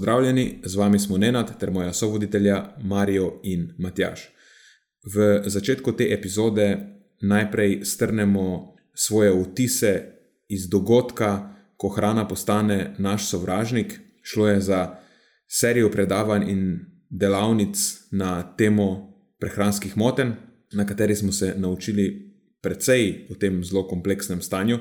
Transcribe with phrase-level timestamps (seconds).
[0.00, 4.30] Pozdravljeni, z vami smo Nenad ter moja sovoditelja Marijo in Matjaš.
[5.14, 6.78] V začetku te epizode
[7.20, 10.02] najprej strnemo svoje vtise
[10.48, 14.00] iz dogodka, ko hrana postane naš sovražnik.
[14.22, 14.96] Šlo je za
[15.48, 16.80] serijo predavanj in
[17.10, 17.76] delavnic
[18.10, 20.32] na temo prehranskih motenj,
[20.72, 24.78] na kateri smo se naučili precej o tem zelo kompleksnem stanju.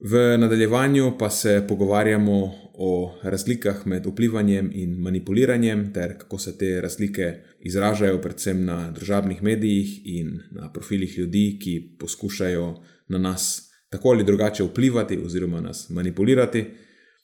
[0.00, 6.80] V nadaljevanju pa se pogovarjamo o razlikah med vplivanjem in manipuliranjem, ter kako se te
[6.80, 14.08] razlike izražajo, predvsem na družabnih medijih in na profilih ljudi, ki poskušajo na nas tako
[14.08, 16.64] ali drugače vplivati oziroma nas manipulirati.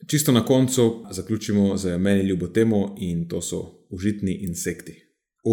[0.06, 5.02] Čisto na koncu zaključimo z meni ljubo temo in to so užitni insekti.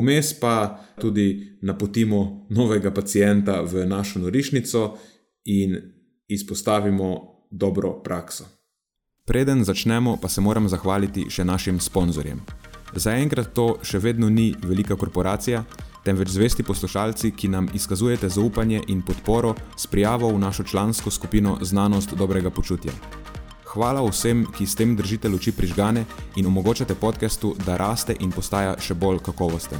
[0.02, 4.98] Vmes pa tudi napotimo novega pacijenta v našo norišnico
[5.46, 6.03] in
[6.34, 7.10] izpostavimo
[7.52, 8.46] dobro prakso.
[9.26, 12.42] Preden začnemo, pa se moram zahvaliti še našim sponzorjem.
[12.94, 15.64] Zaenkrat to še vedno ni velika korporacija,
[16.04, 21.58] temveč zvesti poslušalci, ki nam izkazujete zaupanje in podporo s prijavo v našo člansko skupino
[21.62, 22.92] Znanost dobrega počutja.
[23.74, 28.76] Hvala vsem, ki s tem držite luči prižgane in omogočate podkastu, da raste in postaja
[28.78, 29.80] še bolj kakovosten.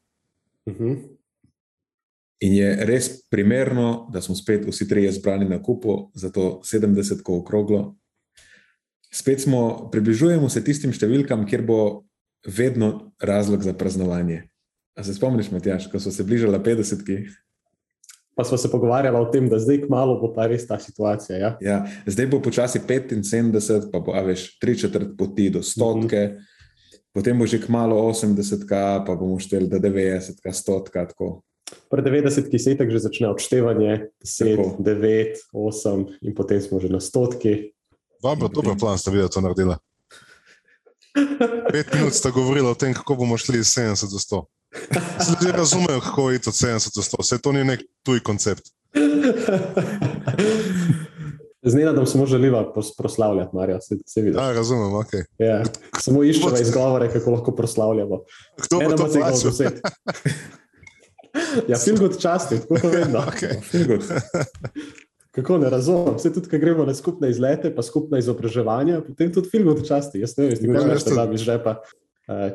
[0.65, 0.83] Uh mhm.
[0.83, 1.17] -huh.
[2.41, 7.37] In je res primerno, da smo spet vsi trije zbrani na kupu, zato 70, ko
[7.37, 7.95] okroglo.
[9.13, 11.77] Spet smo približujemo se tistim številkam, kjer bo
[12.47, 14.47] vedno razlog za praznovanje.
[14.97, 17.05] A se spomniš, Matjaš, ko so se bližala 50?
[17.05, 17.19] -ki?
[18.35, 21.37] Pa smo se pogovarjali o tem, da zdaj kmalo bo pa res ta situacija.
[21.37, 21.57] Ja?
[21.61, 26.17] Ja, zdaj bo počasi 75, pa bo veš, tri četrt poti do stotke.
[26.17, 26.50] Uh -huh
[27.13, 28.67] potem bo že kmalo 80,
[29.05, 31.11] pa bomo šteli do 90, 100.
[31.91, 34.83] Pri 90, ki se itak že začne odštevanje, 10, tako.
[34.83, 37.71] 9, 8 in potem smo že na stotki.
[38.21, 39.79] Dobro, dober plan ste videli, to naredila.
[41.71, 44.45] Pet minut ste govorili o tem, kako bomo šli iz 70 do 100.
[45.27, 48.71] Ljudje razumejo, kako je to 70 do 100, vse to ni nek tuj koncept.
[51.63, 54.37] Z Nenadom samo želiva proslavljati, Marja, se, se vidi.
[54.37, 55.13] Ja, razumem, ok.
[55.37, 55.63] Ja.
[55.99, 58.23] Samo iščemo izgovore, kako lahko proslavljamo.
[58.57, 59.51] Kdo bo to plačal?
[61.71, 63.23] ja, Filgut časti, tako vedno.
[63.31, 63.55] Okay.
[65.31, 69.49] Kako ne razumem, vse tudi, ko gremo na skupne izlete, pa skupna izobraževanja, potem tudi
[69.49, 70.19] Filgut časti.
[70.19, 71.77] Jaz ne vem, kaj imaš tam iz žepa.
[72.27, 72.51] Uh,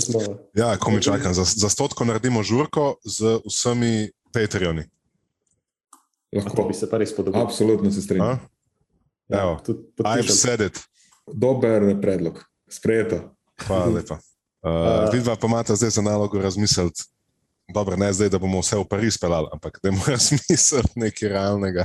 [0.00, 0.20] smo...
[0.54, 4.82] Ja, ko mi čakam, za, za stotko naredimo žurko z vsemi Patreoni.
[6.34, 7.40] Lahko bi se pa res podobil.
[7.40, 8.40] Absolutno se strinjam.
[9.28, 9.56] Ja,
[10.04, 10.80] I've said it.
[11.32, 13.22] Dober predlog, sprejeto.
[13.66, 14.18] Hvala lepa.
[14.64, 17.02] Uh, Vidva pa imata zdaj za nalogo razmisliti.
[17.74, 21.84] Dobro, ne zdaj, da bomo vse v Pariz pelali, ampak da moramo razmisliti nekaj realnega.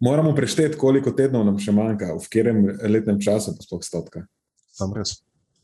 [0.00, 4.26] Moramo prešteti, koliko tednov nam še manjka, v katerem letnem času pa sploh stotka.
[4.76, 5.22] Sam res.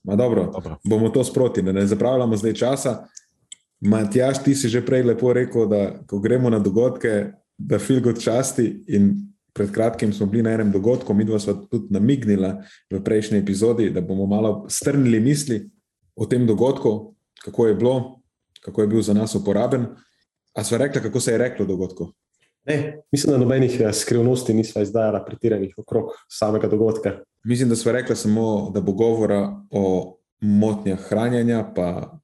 [0.09, 0.79] Ma dobro, dobro.
[0.89, 2.95] bomo to sproti, da ne zapravljamo zdaj časa.
[3.81, 8.85] Matjaš, ti si že prej lepo rekel, da ko gremo na dogodke, da filgo časti.
[9.53, 12.53] Pred kratkim smo bili na enem dogodku, mi dva smo tudi namignili
[12.91, 15.71] v prejšnji epizodi, da bomo malo strnili misli
[16.15, 17.15] o tem dogodku,
[17.45, 18.21] kako je bilo,
[18.61, 19.87] kako je bil za nas uporaben.
[20.55, 22.13] A smo rekli, kako se je reklo dogodku?
[22.67, 27.19] Ne, mislim, da nobenih eh, skrivnosti nismo izdajali, pretiranih okrog samega dogodka.
[27.45, 32.19] Mislim, da smo rekli samo, da bo govora o motnjah hranjenja, pa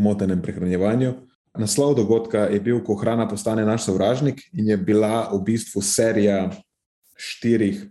[0.00, 1.14] motenem prehranjevanju.
[1.58, 6.50] Naslov dogodka je bil, ko hrana postane naš sovražnik, in je bila v bistvu serija
[7.18, 7.84] štirih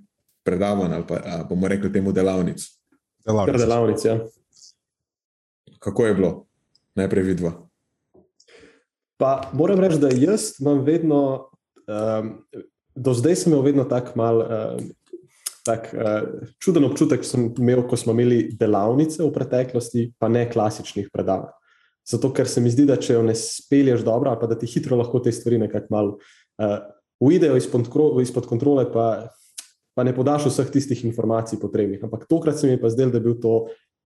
[0.43, 2.63] predavanj, ali pa bomo rekli temu delavnic.
[3.25, 3.61] Delavnic.
[3.61, 4.19] delavnic ja.
[5.79, 6.31] Kako je bilo,
[6.95, 7.51] najprej vidva?
[9.19, 11.49] Pa moram reči, da jaz imam vedno,
[11.85, 12.31] um,
[12.95, 14.39] do zdaj sem imel vedno tako mal.
[14.39, 14.89] Um,
[15.67, 16.23] tak uh,
[16.57, 21.58] čuden občutek sem imel, ko smo imeli delavnice v preteklosti, pa ne klasičnih predavanj.
[22.09, 24.97] Zato, ker se mi zdi, da če jo ne spelješ dobro, pa da ti hitro
[24.97, 26.79] lahko te stvari nekako malo uh,
[27.21, 27.89] uidejo izpod,
[28.23, 29.29] izpod kontrole, pa,
[29.93, 32.01] pa ne podaš vseh tistih informacij potrebnih.
[32.07, 33.67] Ampak tokrat se mi je pa zdelo, da je bil to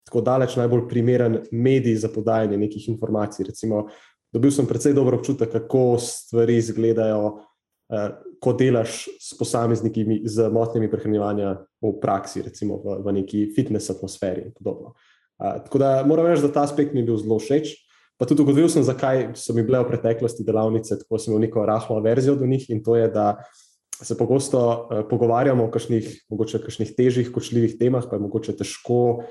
[0.08, 3.50] tako daleč najbolj primeren medij za podajanje nekih informacij.
[3.50, 3.88] Recimo,
[4.34, 8.08] dobil sem precej dober občutek, kako stvari izgledajo, uh,
[8.38, 14.46] ko delaš s posamezniki z motnjami prehranevanja v praksi, recimo v, v neki fitness atmosferi
[14.46, 14.94] in podobno.
[15.42, 17.87] Uh, tako da moram reči, da ta aspekt mi je bil zelo všeč.
[18.18, 21.66] Pa tudi ugotovil sem, zakaj so mi bile v preteklosti delavnice, tako sem imel neko
[21.70, 23.44] rahlo verzijo do njih in to je, da
[24.02, 29.00] se pogosto uh, pogovarjamo o kakšnih, mogoče kakšnih težjih, kočljivih temah, pa je mogoče težko
[29.18, 29.24] uh,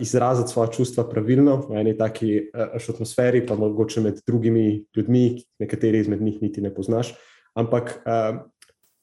[0.00, 6.00] izraziti svoje čustva pravilno v eni taki uh, atmosferi, pa mogoče med drugimi ljudmi, nekateri
[6.04, 7.14] izmed njih niti ne poznaš.
[7.54, 8.40] Ampak uh,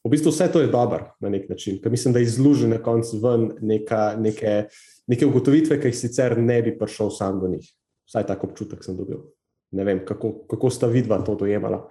[0.04, 3.18] v bistvu vse to je dobro na nek način, ker mislim, da izluži na koncu
[3.22, 4.64] ven neka, neke,
[5.06, 7.70] neke ugotovitve, ki jih sicer ne bi prišel sam do njih.
[8.10, 9.22] Vsaj tako občutek sem dobil.
[9.70, 11.84] Ne vem, kako, kako sta vidva to dojemala.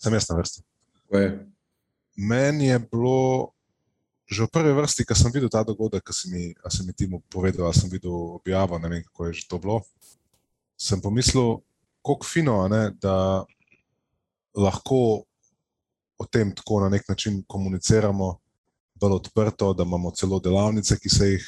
[0.00, 0.64] Sem jaz na vrsti.
[2.16, 3.52] Meni je bilo
[4.28, 7.08] že v prvi vrsti, ko sem videl ta dogodek, ki si mi, si mi ti
[7.32, 9.80] povedal, da sem videl objavo, ne vem, kako je že to bilo,
[10.76, 11.64] sem pomislil,
[12.04, 13.44] kako fino je, da
[14.52, 15.24] lahko
[16.18, 18.36] o tem tako na nek način komuniciramo,
[19.00, 21.46] bolj odprto, da imamo celo delavnice, ki se jih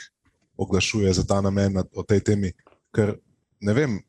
[0.57, 2.53] oglašuje za ta namen o tej temi.
[2.95, 3.19] Ker
[3.61, 4.01] ne vem,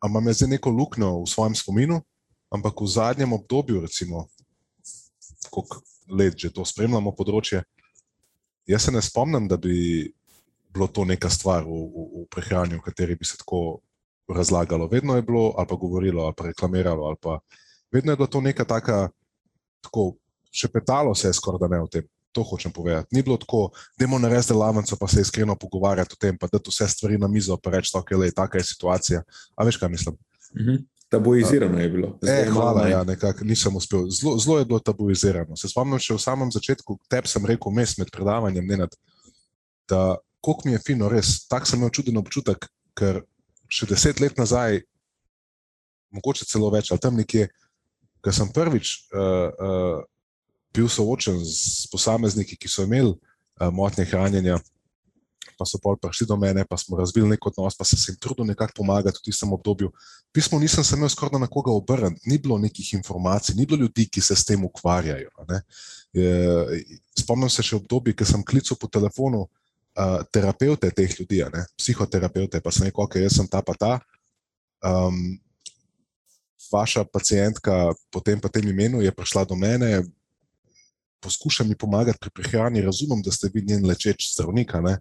[0.00, 2.00] ali imam jaz neko luknjo v svojem spominu,
[2.50, 4.26] ampak v zadnjem obdobju, recimo,
[5.50, 7.62] koliko let že to spremljamo področje.
[8.66, 10.10] Jaz se ne spomnim, da bi
[10.70, 13.80] bilo to neka stvar v, v, v prehrani, v kateri bi se tako
[14.30, 14.86] razlagalo.
[14.86, 17.40] Vedno je bilo ali pa govorilo ali pa reklamiralo, ali pa
[17.92, 19.10] vedno je bilo to neka taka,
[19.82, 20.14] tako
[20.52, 22.06] šepetalo se je skoraj da ne o tem.
[22.32, 23.08] To hočem povedati.
[23.10, 26.58] Ni bilo tako, da imamo narediti delavnico, pa se iskreno pogovarjati o tem, pa da
[26.58, 29.22] tu vse stvari na mizo, pa reči, da okay, je taka situacija.
[29.56, 30.16] A veš, kaj mislim?
[30.56, 30.82] Mhm.
[31.10, 32.18] Tabuizirano je bilo.
[32.22, 34.06] E, hvala, ja, nekako nisem uspel.
[34.10, 35.56] Zelo, zelo je bilo tabuizirano.
[35.58, 38.94] Se spomnim, še v samem začetku, tebi sem rekel, mes med predavanjem, Nenad,
[39.90, 41.48] da koliko mi je fino, res.
[41.50, 43.24] Tak sem imel čuden občutek, ker
[43.66, 44.84] še deset let nazaj,
[46.14, 47.48] mogoče celo več, ali tam nekje,
[48.22, 50.06] ker sem prvič uh, uh,
[50.74, 54.60] bil soočen z posamezniki, ki so imeli uh, motnje hranjenja
[55.60, 58.16] pa so pol prišli do mene, pa smo razvili nek odnos, pa sem se jim
[58.16, 59.92] trudil nekako pomagati v tistem obdobju.
[60.32, 64.08] Pismo nisem se imel skoraj na koga obrniti, ni bilo nekih informacij, ni bilo ljudi,
[64.08, 65.28] ki se s tem ukvarjajo.
[67.12, 71.44] Spomnim se še obdobje, ki sem klical po telefonu uh, terapeute teh ljudi,
[71.76, 73.92] psihoterapeute, pa sem rekel, ok, jaz sem ta pa ta.
[74.80, 75.36] Um,
[76.72, 80.06] vaša pacijentka po tem, po tem imenu je prišla do mene,
[81.20, 84.74] poskuša mi pomagati pri prehrani, razumem, da ste vi njen lečeč zdravnik.
[84.74, 84.96] Uh,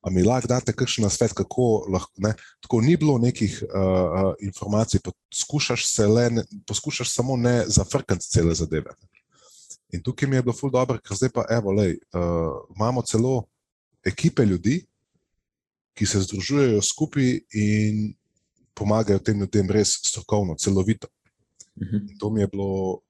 [0.00, 2.12] A mi lahko date kakšen nasvet, kako lahko.
[2.22, 2.34] Ne?
[2.62, 8.94] Tako ni bilo nekih uh, informacij, poskušaš, le, ne, poskušaš samo ne zafrkati cele zadeve.
[9.92, 13.48] In tukaj mi je bilo ful dobro, ker zdaj pa evo, lej, uh, imamo celo
[14.06, 14.84] ekipe ljudi,
[15.98, 18.12] ki se združujejo skupaj in
[18.78, 21.08] pomagajo tem ljudem res strokovno, celovito.
[21.74, 22.18] Mhm.
[22.20, 23.00] To mi, bilo,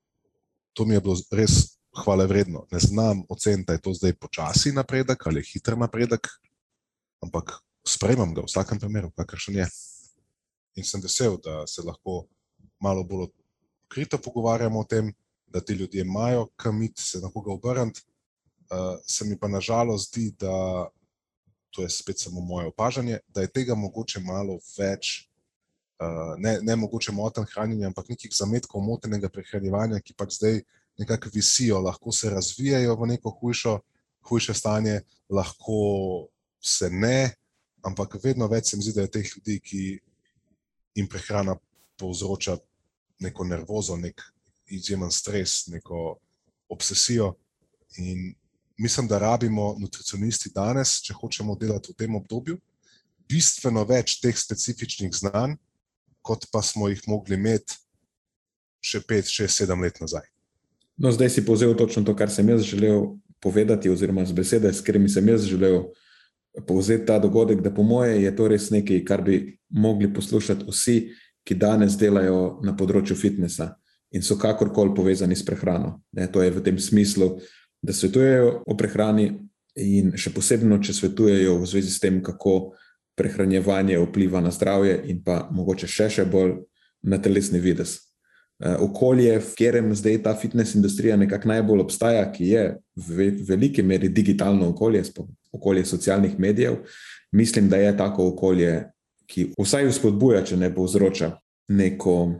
[0.72, 2.66] to mi je bilo res hvale vredno.
[2.70, 6.28] Ne znam oceniti, da je to zdaj počasi napredek ali hiter napredek,
[7.22, 9.68] ampak sprejemam ga v vsakem primeru, kakršen je.
[10.78, 12.26] In sem vesel, da se lahko
[12.80, 13.28] malo bolj
[13.88, 15.12] odkrito pogovarjamo o tem,
[15.46, 18.02] da ti ljudje imajo kam iti, se na koga obrniti.
[18.70, 20.88] Uh, se mi pa nažalost zdi, da
[21.70, 25.28] to je spet samo moje opažanje, da je tega mogoče malo več,
[26.00, 30.60] uh, ne, ne mogoče moten hranjenje, ampak nekih zametkov motenega prehranjevanja, ki pač zdaj
[30.98, 33.78] nekako visijo, lahko se razvijajo v neko hujšo,
[34.28, 36.28] hujše stanje, lahko
[36.60, 37.34] se ne,
[37.82, 39.82] ampak vedno več se mi zdi, da je teh ljudi, ki
[40.98, 41.56] jim prehrana
[41.98, 42.58] povzroča
[43.22, 44.22] neko nervozo, nek
[44.66, 46.18] izjemen stres, neko
[46.68, 47.34] obsesijo.
[47.96, 48.34] In
[48.78, 52.58] mislim, da rabimo nutricionisti danes, če hočemo delati v tem obdobju,
[53.28, 55.56] bistveno več teh specifičnih znanj,
[56.22, 57.78] kot pa smo jih mogli imeti
[58.84, 60.26] še pet, šest, sedem let nazaj.
[60.98, 64.82] No, zdaj si povzel točno to, kar sem jaz želel povedati, oziroma z besede, s
[64.82, 65.84] katerimi sem jaz želel
[66.66, 70.96] povzeti ta dogodek, da po moje je to res nekaj, kar bi mogli poslušati vsi,
[71.46, 73.76] ki danes delajo na področju fitnesa
[74.12, 76.00] in so kakorkoli povezani s prehrano.
[76.12, 77.38] Ne, to je v tem smislu,
[77.82, 79.30] da svetujejo o prehrani
[79.78, 82.74] in še posebno, če svetujejo v zvezi s tem, kako
[83.18, 86.58] prehranjevanje vpliva na zdravje in pa mogoče še, še bolj
[87.02, 88.07] na telesni vides.
[88.64, 92.64] Uh, okolje, v katerem zdaj ta fitness industrija nekako najbolj obstaja, ki je
[92.96, 95.02] v veliki meri digitalno okolje,
[95.52, 96.76] okolje socialnih medijev,
[97.32, 98.90] mislim, da je tako okolje,
[99.28, 101.34] ki vsaj vzpodbuja, če ne povzroča
[101.68, 102.34] neko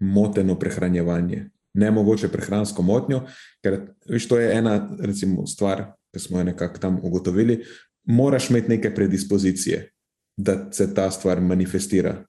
[0.00, 1.50] moteno prehranjevanje.
[1.74, 3.24] Ne mogoče prehransko motnjo,
[3.62, 7.64] ker viš, to je ena recimo, stvar, ki smo jo nekako tam ugotovili.
[8.04, 9.90] Moraš imeti neke predispozicije,
[10.36, 12.24] da se ta stvar manifestira.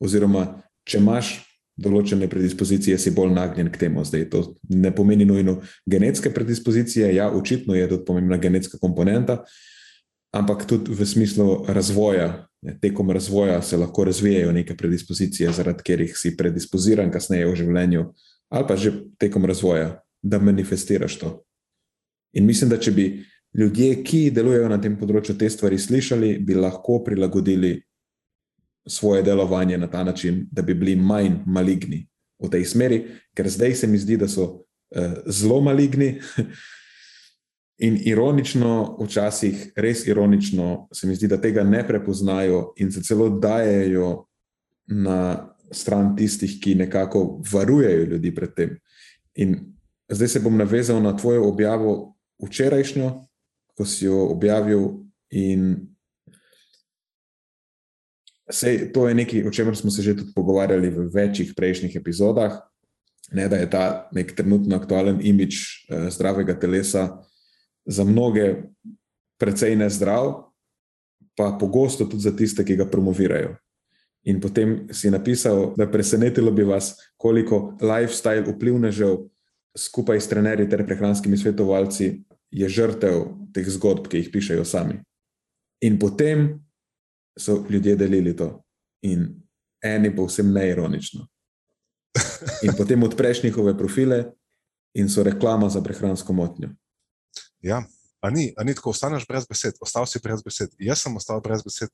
[0.00, 1.49] Oziroma, če imaš
[1.80, 4.04] določene predispozicije, si bolj nagnjen k temu.
[4.04, 5.60] Zdaj, to ne pomeni nujno
[5.90, 9.40] genetske predispozicije, ja, očitno je tudi pomembna genetska komponenta,
[10.36, 12.46] ampak tudi v smislu razvoja.
[12.82, 18.02] Tekom razvoja se lahko razvijajo neke predispozicije, zaradi katerih si predispoziran kasneje v življenju,
[18.52, 21.30] ali pa že tekom razvoja, da manifestiraš to.
[22.36, 23.06] In mislim, da če bi
[23.56, 27.78] ljudje, ki delujejo na tem področju, te stvari slišali, bi lahko prilagodili
[28.88, 32.06] svoje delovanje na ta način, da bi bili manj maligni
[32.42, 33.04] v tej smeri,
[33.36, 34.62] ker zdaj se mi zdi, da so uh,
[35.26, 36.18] zelo maligni.
[37.80, 43.30] In ironično, včasih res ironično, se mi zdi, da tega ne prepoznajo in se celo
[43.40, 44.26] dajejo
[44.86, 48.74] na stran tistih, ki nekako varujejo ljudi pred tem.
[49.34, 49.56] In
[50.12, 53.10] zdaj se bom navezal na tvojo objavo včerajšnjo,
[53.76, 55.88] ko si jo objavil, in
[58.50, 62.60] Sej, to je nekaj, o čemer smo se že tudi pogovarjali v večjih prejšnjih epizodah.
[63.32, 67.22] Ne, da je ta nek trenutno aktualen imič eh, zdravega telesa
[67.86, 68.66] za mnoge
[69.38, 70.50] precej nezdrav,
[71.36, 73.54] pa pogosto tudi za tiste, ki ga promovirajo.
[74.28, 79.30] In potem si napisal, da presenetilo bi vas, koliko lifestyle vplivnežev
[79.78, 85.00] skupaj s trenerji ter prehranskimi svetovalci je žrtev teh zgodb, ki jih pišejo sami.
[85.80, 86.60] In potem
[87.38, 88.62] so ljudje delili to.
[89.02, 89.42] In
[89.82, 91.26] eni pa vsem neironično.
[92.62, 94.24] In potem odpreš njihove profile
[94.94, 96.68] in so reklama za prehransko motnjo.
[97.60, 97.82] Ja,
[98.20, 100.72] a ni, a ni tako, ostaneš brez besed, ostal si brez besed.
[100.78, 101.90] Jaz sem ostal brez besed.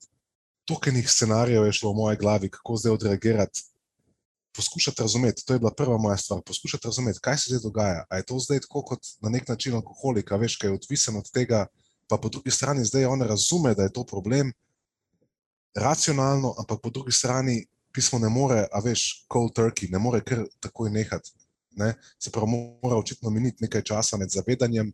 [0.67, 3.63] Tokenih scenarijev je šlo v moje glavi, kako zdaj odreagirati.
[4.55, 6.41] Poskušati razumeti, to je bila prva moja stvar.
[6.45, 8.05] Poskušati razumeti, kaj se zdaj dogaja.
[8.09, 11.31] A je to zdaj tako kot na nek način alkoholika, veš, kaj je odvisen od
[11.31, 11.67] tega,
[12.07, 14.51] pa po drugi strani zdaj on razume, da je to problem
[15.77, 17.61] racionalno, ampak po drugi strani
[17.93, 21.33] pismo ne more, a veš, cold turkey, ne more kar takoj nehati.
[21.77, 21.93] Ne?
[22.19, 24.91] Se pravi, mora očitno miniti nekaj časa med zavedanjem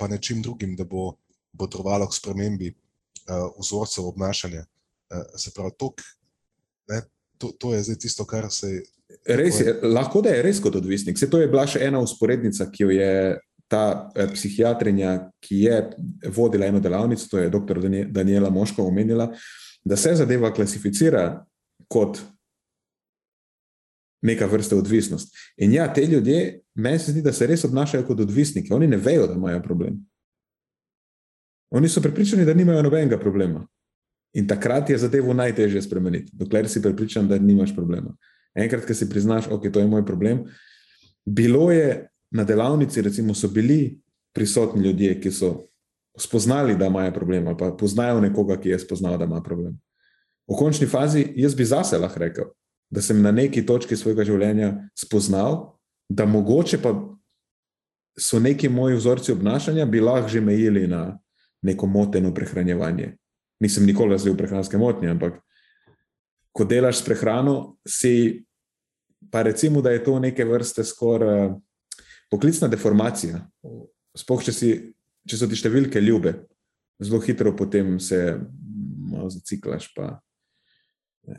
[0.00, 1.14] in nečim drugim, da bo
[1.56, 4.64] potrovalo k spremembi uh, vzorcev obnašanja.
[5.10, 6.02] Uh, se pravi, tok,
[6.88, 7.00] ne,
[7.38, 8.82] to, to je zdaj tisto, kar se.
[9.28, 11.18] Res je, lahko da je res kot odvisnik.
[11.18, 13.12] Se to je bila še ena usporednica, ki jo je
[13.70, 15.12] ta eh, psihiatrinja,
[15.42, 15.76] ki je
[16.34, 17.80] vodila eno delavnico, to je dr.
[18.14, 19.28] Daniela Moško omenila.
[19.30, 21.46] Uh, da se zadeva klasificira
[21.88, 22.18] kot
[24.22, 25.34] neka vrsta odvisnost.
[25.56, 28.72] In ja, te ljudje, meni se zdi, da se res obnašajo kot odvisniki.
[28.74, 30.00] Oni ne vejo, da imajo problem.
[31.70, 33.62] Oni so prepričani, da nimajo nobenega problema.
[34.34, 38.16] In takrat je zadevo najtežje spremeniti, dokler si prepričan, da nimaš problema.
[38.54, 40.44] Enkrat, ko si priznaš, da okay, je to moj problem.
[41.24, 44.00] Bilo je na delavnici, recimo, so bili
[44.34, 45.68] prisotni ljudje, ki so
[46.18, 49.78] spoznali, da imajo problem, ali pa poznajo nekoga, ki je spoznal, da ima problem.
[50.46, 52.44] V končni fazi, jaz bi zase lahko rekel,
[52.90, 55.76] da sem na neki točki svojega življenja spoznal,
[56.08, 56.94] da mogoče pa
[58.18, 61.18] so neki moji vzorci obnašanja bi lahko že mejili na
[61.62, 63.16] neko moteno prehranjevanje.
[63.60, 65.40] Nisem nikoli razvil prehranske motnje, ampak
[66.52, 68.44] ko delaš s prehrano, si
[69.30, 71.50] pa recimo, da je to neke vrste skoraj
[72.30, 73.40] poklicna deformacija.
[74.16, 74.70] Sploh, če si
[75.26, 76.32] če so ti številke ljube,
[77.02, 78.38] zelo hitro potem se
[79.10, 79.90] malo zaciklaš.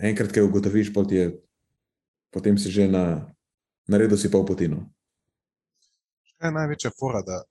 [0.03, 1.27] Enkrat, ki ugotoviš, je,
[2.31, 3.27] potem si že na,
[3.87, 4.83] na redu, si pa v potino.
[6.37, 7.23] Kaj je največja fora?
[7.25, 7.41] Da,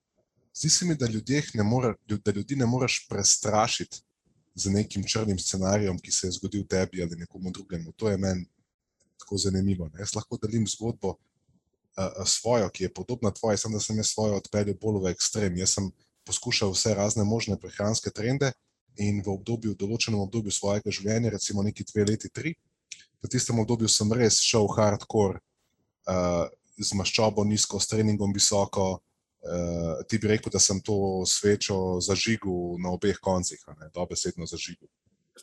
[0.55, 4.03] zdi se mi, da, ne more, da ljudi ne moreš prestrašiti
[4.57, 7.91] z nekim črnim scenarijem, ki se je zgodil tebi ali nekomu drugemu.
[7.91, 8.45] To je meni
[9.19, 9.89] tako zanimivo.
[9.93, 10.01] Ne?
[10.01, 14.37] Jaz lahko delim zgodbo uh, svojo, ki je podobna tvoji, samo da sem jaz svojo
[14.41, 15.57] odpeljal bolj v ekstrem.
[15.57, 15.91] Jaz sem
[16.27, 18.51] poskušal vse razne možne prehranske trende
[18.97, 22.55] in v obdobju, določenem obdobju svojega življenja, recimo neki dve leti, tri,
[23.23, 25.41] v tistem obdobju sem res šel hardcore,
[26.09, 26.45] uh,
[26.77, 28.97] z maščobo nizko, s treningom visoko.
[29.47, 33.61] Uh, ti bi rekel, da sem to svečo zažigel na obeh koncih,
[33.95, 34.89] dobesedno zažigel.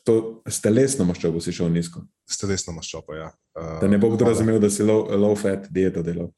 [0.03, 2.03] To s telesno maščobo si šel nizko.
[2.27, 3.31] S telesno maščobo, ja.
[3.55, 6.29] Uh, da ne bo kdo razumel, da si low, low fat dieto delal.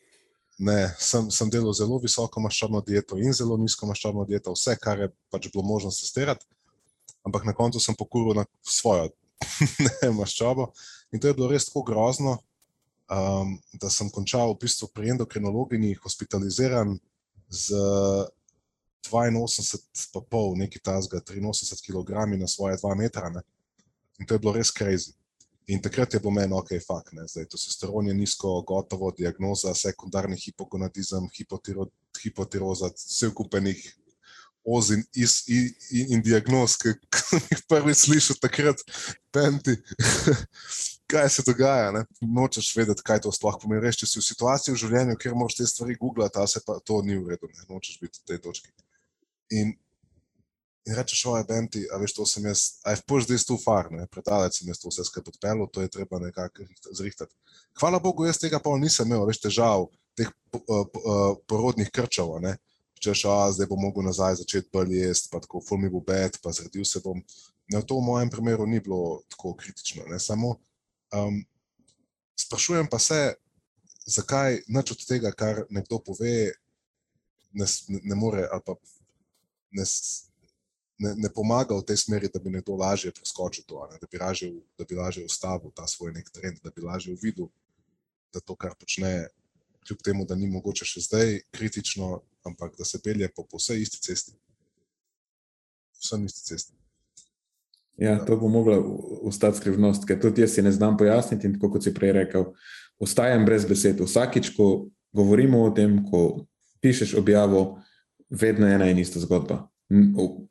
[0.57, 5.03] Ne, sem, sem delal zelo visoko maščobno dieto in zelo nizko maščobno dieto, vse, kar
[5.03, 6.47] je pač bilo možno sesterati,
[7.27, 9.11] ampak na koncu sem pokuril na svojo
[10.19, 10.71] maščobo
[11.13, 12.39] in to je bilo res tako grozno,
[13.13, 16.97] um, da sem končal v bistvu pri endokrinologinji, hospitaliziran
[17.49, 17.77] z
[19.07, 23.29] 82,5, nekaj tasga, 83 kg na svoje 2 metra.
[23.29, 23.41] Ne?
[24.19, 25.13] In to je bilo res crazy.
[25.67, 30.38] In takrat je bilo meni, ok, fakt, ne, zdaj testosteron je nizko, gotovo, diagnoza, sekundarni
[30.39, 31.27] hipogonadizem,
[32.21, 33.81] hipotiroza, vse okupenih
[34.67, 35.33] oz in, in,
[35.91, 36.93] in, in diagnoz, ki
[37.51, 38.83] jih prvi slišal takrat,
[39.36, 39.75] penti.
[41.07, 42.03] kaj se dogaja, ne?
[42.21, 43.81] nočeš vedeti, kaj to sploh pomeni.
[43.86, 46.79] Reči, če si v situaciji v življenju, kjer moraš te stvari googlati, a se pa
[46.83, 47.67] to ni v redu, ne?
[47.71, 48.74] nočeš biti v tej točki.
[49.55, 49.71] In,
[50.88, 54.08] in rečeš, oj, Benti, a veš, to sem jaz, je pož zdaj tu far, ne,
[54.12, 57.36] predalec sem jaz to vse skupaj podpeljal, to je treba nekako zrihtati.
[57.79, 60.32] Hvala Bogu, jaz tega pa nisem imel, veš, težav, teh
[61.48, 62.56] porodnih krčev, ne.
[62.98, 66.01] Če še, a zdaj bom mogel nazaj začeti bolj jesti, pa tako, ful mi bo
[66.01, 67.20] bed, pa zredil se bom.
[67.70, 70.56] Ne, to v mojem primeru ni bilo tako kritično, ne, samo
[71.13, 71.46] Um,
[72.36, 73.36] sprašujem pa se,
[74.06, 76.51] zakaj nič od tega, kar nekdo pove,
[77.51, 77.67] ne,
[78.03, 78.75] ne more ali pa
[79.72, 79.86] ne,
[80.99, 84.17] ne, ne pomaga v tej smeri, da bi nekdo lažje preskočil to, ne, da bi
[84.21, 87.49] lažje, da bi lažje ustavil ta svoj nek trend, da bi lažje videl,
[88.33, 89.27] da to, kar počne,
[89.87, 93.81] kljub temu, da ni mogoče še zdaj kritično, ampak da se pelje po, po vsej
[93.81, 94.33] isti cesti.
[96.01, 96.73] Vsem isti cesti.
[97.97, 98.77] Ja, to bo mogla
[99.25, 101.47] ostati skrivnost, ker tudi jaz si ne znam pojasniti.
[101.47, 102.51] In tako kot si prej rekel,
[103.01, 104.03] ostajam brez besed.
[104.03, 106.45] Vsakič, ko govorimo o tem, ko
[106.83, 107.79] pišeš objavo,
[108.29, 109.63] vedno je ena in ista zgodba.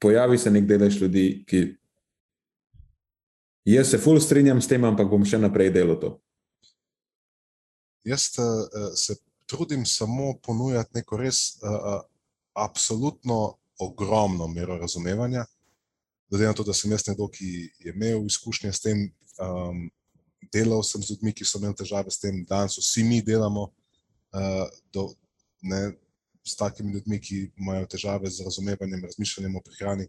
[0.00, 1.64] Pojavi se nek delež ljudi, ki.
[3.66, 6.12] Jaz se fully strinjam s tem, ampak bom še naprej delal to.
[8.06, 9.18] Jaz uh, se
[9.50, 12.00] trudim samo ponujati neko res uh,
[12.54, 15.44] absolutno ogromno mero razumevanja
[16.30, 19.04] glede na to, da sem jaz nekdo, ki je imel izkušnje s tem,
[19.38, 19.86] um,
[20.52, 24.66] delal sem z ljudmi, ki so imeli težave s tem, danes vsi mi delamo uh,
[24.92, 25.08] do,
[25.62, 25.92] ne,
[26.46, 30.06] s takimi ljudmi, ki imajo težave z razumevanjem, razmišljanjem o prehrani.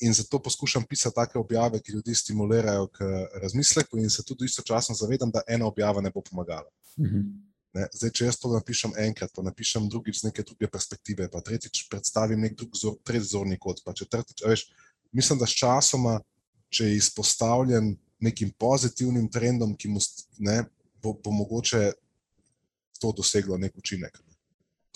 [0.00, 3.08] In zato poskušam pisati take objave, ki ljudi stimulirajo k
[3.42, 6.70] razmisleku, in se tudi istočasno zavedam, da ena objava ne bo pomagala.
[6.96, 7.50] -hmm.
[7.72, 11.42] Ne, zdaj, če jaz to napišem enkrat, pa napišem drugič z neke druge perspektive, pa
[11.44, 14.64] tretjič predstavim nek drug zor, tretji zorni kot, pa četrtič, veš,
[15.14, 16.16] mislim, da s časoma,
[16.70, 20.02] če je izpostavljen nekim pozitivnim trendom, ki mu
[20.42, 20.64] ne,
[21.02, 21.92] bo, bo mogoče
[23.00, 24.18] to doseglo nek učinek.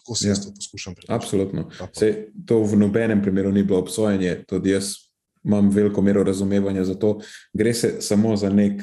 [0.05, 1.17] Tako si ja, jaz to poskušam prepričati.
[1.17, 1.71] Absolutno.
[1.97, 4.93] Sej, to v nobenem primeru ni bilo obsojanje, tudi jaz
[5.45, 7.21] imam veliko mero razumevanja za to.
[7.53, 8.83] Gre se samo za nek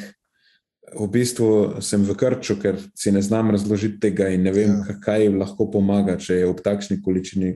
[0.99, 4.97] v bistvu sem v krču, ker si ne znam razložiti tega in ne vem, ja.
[4.99, 7.55] kaj lahko pomaga, če je ob takšni količini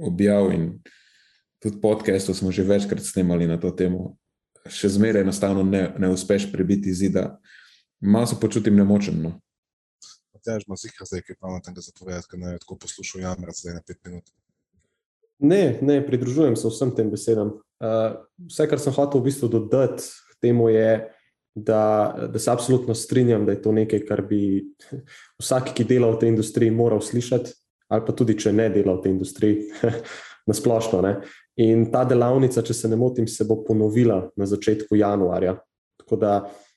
[0.00, 0.48] objav.
[1.60, 4.16] Tudi podcastov smo že večkrat snemali na to temo.
[4.64, 7.40] Še zmeraj enostavno ne, ne uspeš prebiti zida.
[8.00, 9.20] Malo se počutim nemočen.
[9.20, 9.36] No.
[10.46, 13.74] Ima zika zdaj, ki je pameten, da zapovedati, ker ne je tako poslušal jamrat zdaj
[13.74, 14.30] na pet minut.
[15.40, 17.54] Ne, ne, pridružujem se vsem tem besedam.
[17.80, 18.18] Uh,
[18.50, 20.90] vse, kar sem hotel v bistvu dodati k temu, je,
[21.56, 21.82] da,
[22.32, 24.40] da se absolutno strinjam, da je to nekaj, kar bi
[25.40, 27.56] vsak, ki dela v tej industriji, moral slišati,
[27.90, 29.70] ali pa tudi, če ne dela v tej industriji,
[30.48, 31.00] na splošno.
[31.04, 31.14] Ne.
[31.60, 35.56] In ta delavnica, če se ne motim, se bo ponovila na začetku januarja.
[36.00, 36.69] Tako da uh,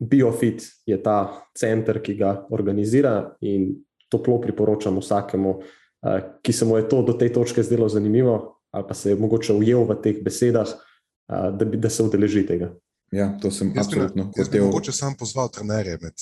[0.00, 3.74] BioFit je ta center, ki ga organizira in
[4.08, 8.84] toplo priporočam vsakemu, uh, ki se mu je to do te točke zdelo zanimivo, ali
[8.88, 12.72] pa se je mogoče ujel v teh besedah, uh, da, bi, da se udeleži tega.
[13.12, 14.40] Ja, to sem jaz absolutno hotel.
[14.40, 16.16] Jaz bi mogoče sam pozval trenerje, med,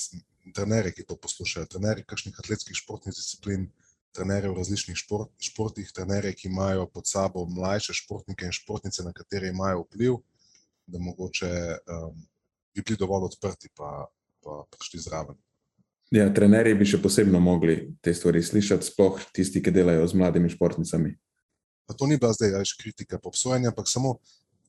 [0.55, 3.69] trenerje, ki to poslušajo, trenerje kakšnih atletskih športnih disciplin,
[4.13, 9.15] trenerje v različnih šport, športih, trenerje, ki imajo pod sabo mlajše športnike in športnice, na
[9.15, 10.19] katere imajo vpliv,
[10.91, 11.53] da mogoče
[11.87, 12.27] um,
[12.75, 14.07] bi bili dovolj odprti pa,
[14.45, 15.39] pa prišli zraven.
[16.11, 20.51] Ja, trenerji bi še posebno mogli te stvari slišati, sploh tisti, ki delajo z mladimi
[20.51, 21.13] športnicami.
[21.87, 24.17] Pa to ni bila zdaj več kritika, obsojanja, ampak samo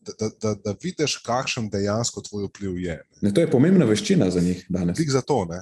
[0.06, 2.98] da, da, da, da vidiš, kakšen dejansko tvoj vpliv je.
[3.22, 4.98] Ne, to je pomembna veščina za njih danes.
[4.98, 5.62] Tik za to, ne.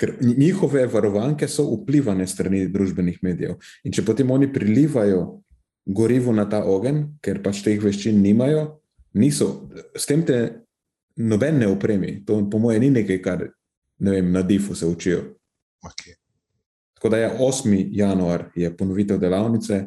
[0.00, 3.58] Ker njihove varovanke so vplivane strani družbenih medijev.
[3.84, 5.42] In če potem oni prilivajo
[5.86, 8.80] gorivo na ta ogenj, ker pač teh veščin nimajo,
[9.18, 9.50] niso,
[9.98, 10.38] s tem te
[11.20, 12.20] noben ne opremi.
[12.26, 13.44] To, po mojem, ni nekaj, kar
[14.00, 15.22] ne vem, na difu se učijo.
[15.84, 16.16] Okay.
[16.96, 17.88] Tako da je 8.
[17.92, 19.84] januar, je ponovitev delavnice,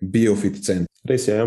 [0.00, 0.88] Biofit Center.
[1.04, 1.36] Res je.
[1.36, 1.46] Ja.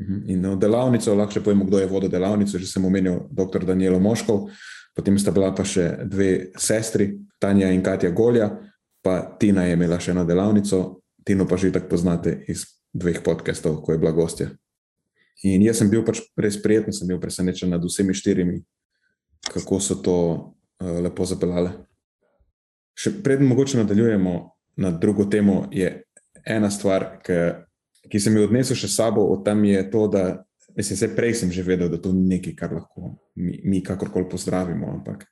[0.00, 0.30] Mhm.
[0.30, 3.64] In v delavnico, lahko še povemo, kdo je vodil delavnico, že sem omenil dr.
[3.68, 4.48] Danielo Moškov,
[4.96, 8.50] potem sta bila pa še dve sestri, Tanja in Katja Golja,
[9.04, 13.80] pa Tina je imela še eno delavnico, Tino pa že tako poznate iz dveh podcastov,
[13.84, 14.48] ko je bila gostja.
[15.48, 18.58] In jaz sem bil pač res prijeten, sem bil presenečen nad vsemi štirimi,
[19.48, 21.72] kako so to uh, lepo zapeljale.
[23.00, 24.34] še predtem, mogoče nadaljujemo
[24.76, 26.02] na drugo temo, je
[26.44, 27.38] ena stvar, ki,
[28.12, 30.24] ki sem jo odnesel še sabo, od tam je to, da
[30.76, 34.28] mislim, se prej sem že vedel, da to ni nekaj, kar lahko mi, mi kakorkoli
[34.28, 34.90] pozdravimo.
[34.92, 35.24] Ampak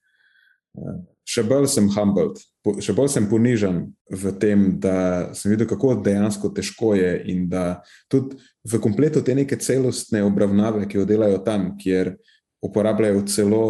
[1.29, 2.39] še bolj sem humbled,
[2.85, 7.83] še bolj sem ponižen v tem, da sem videl, kako dejansko težko je in da
[8.09, 12.15] tudi v kompletu te neke celostne obravnave, ki jo delajo tam, kjer
[12.65, 13.65] uporabljajo celo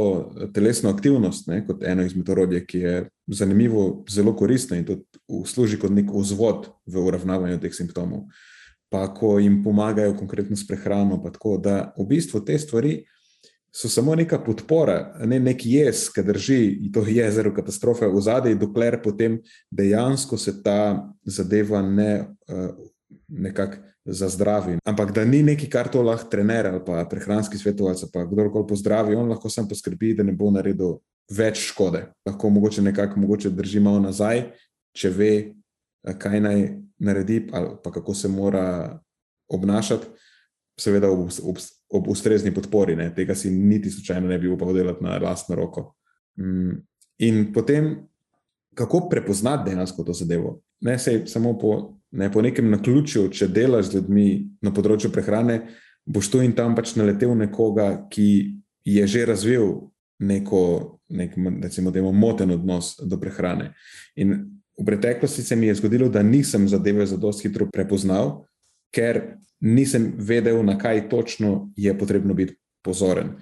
[0.55, 2.95] telesno aktivnost ne, kot eno izmed orodij, ki je
[3.27, 5.05] zanimivo, zelo koristno in tudi
[5.47, 8.29] služi kot nek vzvod v uravnavanju teh simptomov.
[8.89, 13.03] Pa ko jim pomagajo konkretno s prehrano, pa tako da v bistvu te stvari
[13.73, 16.61] so samo neka podpora, ne nek jez, ki drži
[16.95, 19.39] to jezero katastrofe v zadej, dokler potem
[19.71, 22.13] dejansko se ta zadeva ne
[22.49, 22.73] uh,
[23.29, 24.79] nekako zazdravi.
[24.85, 29.17] Ampak da ni nekaj, kar to lahko trener ali pa prehranski svetovalec, pa kdorkoli pozdravi,
[29.17, 30.97] on lahko sam poskrbi, da ne bo naredil
[31.29, 32.07] več škode.
[32.27, 34.47] Lahko mogoče nekako mogoče drži malo nazaj,
[34.97, 35.33] če ve,
[36.19, 36.65] kaj naj
[36.99, 38.99] naredi ali pa kako se mora
[39.49, 40.07] obnašati
[40.81, 41.59] seveda ob, ob,
[41.91, 43.11] ob ustrezni podpori, ne?
[43.15, 45.95] tega si niti slučajno ne bi upal delati na lastno roko.
[46.41, 46.81] Mm.
[47.19, 47.95] In potem,
[48.75, 50.61] kako prepoznati dejansko to zadevo?
[50.81, 54.29] Ne se samo po, ne, po nekem naključju, če delaš z ljudmi
[54.63, 55.63] na področju prehrane,
[56.07, 58.29] boš tu in tam pač naletel nekoga, ki
[58.89, 59.73] je že razvil
[60.19, 60.61] neko,
[61.15, 63.73] nek, recimo, demo, moten odnos do prehrane.
[64.17, 64.35] In
[64.79, 68.48] v preteklosti se mi je zgodilo, da nisem zadeve za dosti hitro prepoznal,
[68.95, 73.35] ker nisem vedel, na kaj točno je potrebno biti pozoren.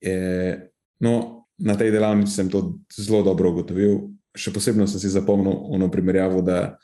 [0.00, 3.98] E, no, na tej delavnici sem to zelo dobro ugotovil.
[4.36, 6.78] Še posebej sem si zapomnil ono primerjavo, da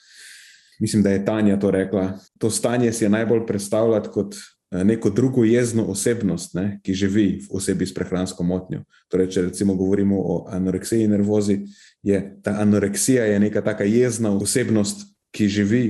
[0.81, 2.19] mislim, da je Tanja to rekla.
[2.39, 7.27] To stanje si je najbolj predstavljati kot e, neko drugo jezno osebnost, ne, ki živi
[7.47, 8.83] v osebi s prehransko motnjo.
[9.09, 11.61] Torej, če recimo govorimo o anoreksiji in nervozi,
[12.03, 15.85] je ta anoreksija je neka taka jezna osebnost, ki živi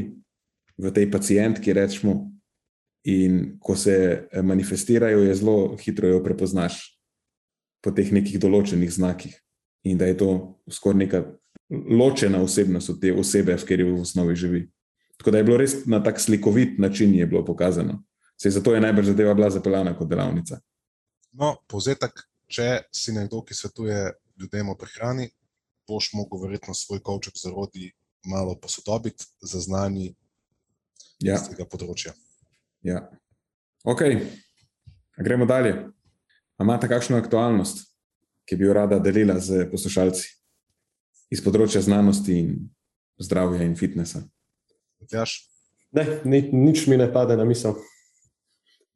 [0.79, 2.31] v tej pacijentki, rečemo,
[3.07, 3.95] in ko se
[4.31, 6.99] eh, manifestirajo, je zelo hitro jo prepoznaš
[7.81, 9.37] po teh nekih določenih znakih.
[9.87, 10.31] In da je to
[10.71, 11.21] skoraj neka
[11.71, 14.63] ločena osebnost od te osebe, v kateri v osnovi živi.
[15.17, 17.15] Tako da je bilo res na tak slikovit način
[17.47, 18.03] pokazano.
[18.37, 20.61] Se zato je najbrž zadeva bila zapeljana kot delavnica.
[21.33, 22.13] No, povzetek,
[22.47, 25.31] če si nekdo, ki svetuje ljudem o prehrani,
[25.89, 27.93] boš mogel verjetno svoj kavček zarodi
[28.27, 29.61] malo posodobiti za
[31.23, 31.39] ja.
[31.49, 32.15] tega področja.
[32.87, 33.03] Ja.
[33.87, 34.03] Ok,
[35.19, 35.75] gremo dalje.
[36.63, 37.85] Imate kakšno aktualnost,
[38.49, 40.31] ki bi jo rada delila z poslušalci
[41.35, 42.55] iz področja znanosti in
[43.21, 44.23] zdravja in fitnesa?
[45.13, 45.43] Jaš.
[45.97, 47.77] Ne, ni, nič mi ne pade na misel.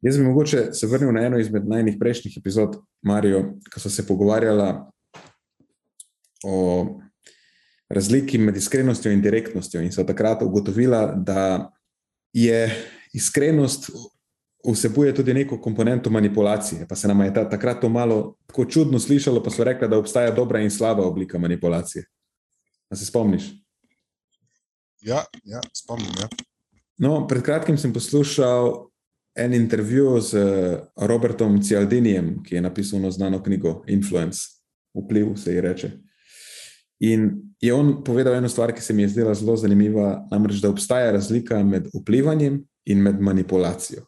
[0.01, 4.05] Jaz bi mogoče se vrnil na eno izmed najnih prejšnjih epizod, Marijo, ko so se
[4.07, 4.89] pogovarjala
[6.43, 6.57] o
[7.89, 11.69] razliki med iskrenostjo in direktnostjo, in so takrat ugotovila, da
[12.33, 13.91] je iskrenost
[14.71, 16.87] vsebuje tudi neko komponento manipulacije.
[16.87, 19.97] Pa se nam je ta, takrat to malo tako čudno slišalo, pa so rekli, da
[19.97, 22.05] obstaja dobra in slaba oblika manipulacije.
[22.89, 23.43] A se spomniš?
[25.01, 26.11] Ja, ja spomnim.
[26.19, 26.27] Ja.
[26.97, 28.91] No, pred kratkim sem poslušal
[29.35, 30.37] en intervju z
[30.95, 34.39] Robertom Cialdinijem, ki je napisal znano knjigo Influence,
[34.93, 35.91] vpliv se ji reče.
[37.01, 40.69] In je on povedal eno stvar, ki se mi je zdela zelo zanimiva, namreč da
[40.69, 44.05] obstaja razlika med vplivanjem in med manipulacijo.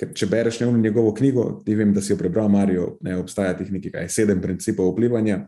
[0.00, 3.52] Ker če bereš ne njegovo knjigo, ti vem, da si jo prebral, Marijo, ne obstaja
[3.58, 5.44] teh nekaj kaj, sedem principov vplivanja.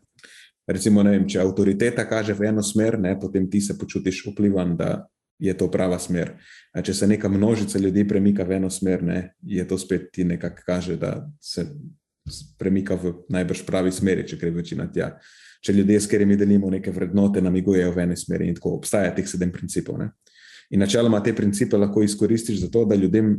[0.69, 5.07] Recimo, vem, če avtoriteta kaže v eno smer, ne, potem ti se počutiš vplivan, da
[5.43, 6.37] je to prava smer.
[6.75, 10.25] A če se neka množica ljudi premika v eno smer, ne, je to spet ti
[10.25, 11.67] nekako kaže, da se
[12.59, 15.17] premika v najbrž pravi smeri, če gre večina tja.
[15.63, 19.29] Če ljudje, s katerimi delimo neke vrednote, namigujejo v eni smeri in tako obstaja teh
[19.29, 20.01] sedem principov.
[20.01, 20.11] Ne.
[20.75, 23.37] In načeloma te principe lahko izkoristiš za to, da ljudem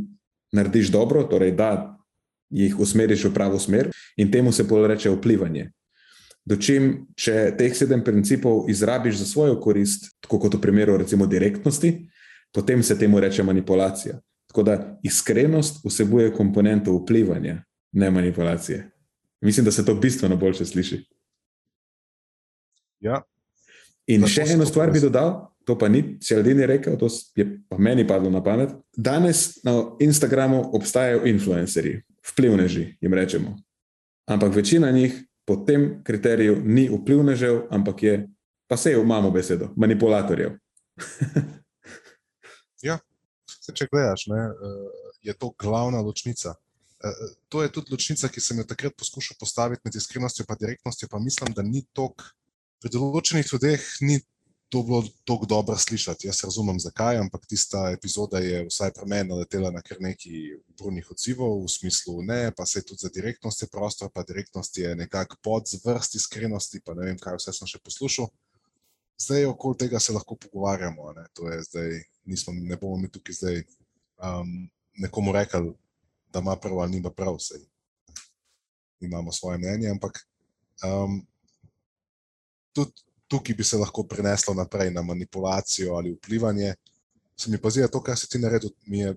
[0.53, 1.97] narediš dobro, torej da
[2.53, 5.71] jih usmeriš v pravo smer, in temu se pol reče vplivanje.
[6.45, 11.93] Dočim, če teh sedem principov izrabiš za svojo korist, tako kot v primeru recimo direktnosti,
[12.53, 14.19] potem se temu reče manipulacija.
[14.51, 18.89] Tako da iskrenost vsebuje komponento vplivanja, ne manipulacije.
[19.41, 20.99] Mislim, da se to bistveno boljše sliši.
[23.03, 23.21] Ja.
[24.11, 25.35] In še eno stvar bi dodal,
[25.67, 28.73] to pa ni Cialdini rekel, to je pa meni padlo na pamet.
[28.95, 33.55] Danes na Instagramu obstajajo influencerji, vplivneži, jim rečemo.
[34.27, 38.27] Ampak večina njih po tem kriteriju ni vplivnežev, ampak je,
[38.67, 40.55] pa se imamo besedo, manipulatorjev.
[42.87, 42.99] ja,
[43.47, 46.55] se, če gledaš, ne, eh, je to glavna ločnica.
[47.03, 51.07] Eh, to je tudi ločnica, ki sem jo takrat poskušal postaviti med iskrenostjo in direktnostjo,
[51.11, 52.23] pa mislim, da ni tako
[52.83, 54.19] pri določenih ljudeh ni
[54.73, 56.27] to bilo tako dobro slišati.
[56.27, 61.11] Jaz razumem, zakaj, ampak tista epizoda je vsaj pri meni naletela na kar nekaj burnih
[61.13, 65.37] odzivov, v smislu ne, pa se tudi za direktnost je prostor, pa direktnost je nekako
[65.45, 68.27] pod zvrst iskrenosti, pa ne vem, kaj vse sem še poslušal.
[69.21, 71.13] Zdaj, okoli tega se lahko pogovarjamo.
[71.15, 71.27] Ne,
[71.69, 73.61] zdaj, nismo, ne bomo mi tukaj zdaj
[74.17, 74.55] um,
[74.99, 75.69] nekomu rekli,
[76.33, 77.37] da ima prav ali nima prav.
[77.39, 77.61] Sej.
[79.05, 80.17] Imamo svoje mnenje, ampak
[80.81, 81.21] um,
[82.73, 82.91] tudi
[83.27, 86.73] tukaj bi se lahko preneslo naprej na manipulacijo ali vplivanje.
[87.37, 89.15] Se mi pa zdi, da to, kar si ti naredil, mi je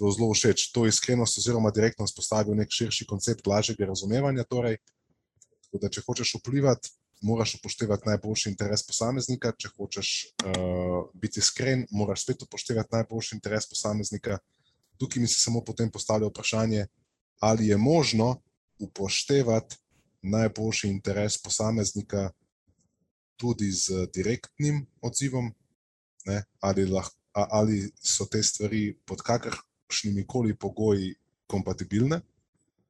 [0.00, 0.70] zelo všeč.
[0.74, 4.44] To iskrenost oziroma direktnost postavil nek širši koncept lažjega razumevanja.
[4.48, 4.80] Torej,
[5.72, 6.90] da če hočeš vplivati,
[7.22, 13.68] moraš upoštevati najboljši interes posameznika, če hočeš uh, biti iskren, moraš spet upoštevati najboljši interes
[13.68, 14.38] posameznika.
[14.98, 16.86] Tukaj mi se samo potem postavlja vprašanje,
[17.40, 18.40] ali je možno
[18.80, 19.76] upoštevati
[20.22, 22.30] najboljši interes posameznika
[23.40, 25.52] tudi z direktnim odzivom,
[26.26, 31.14] ne, ali, lahko, ali so te stvari pod kakršnimi koli pogoji
[31.48, 32.20] kompatibilne.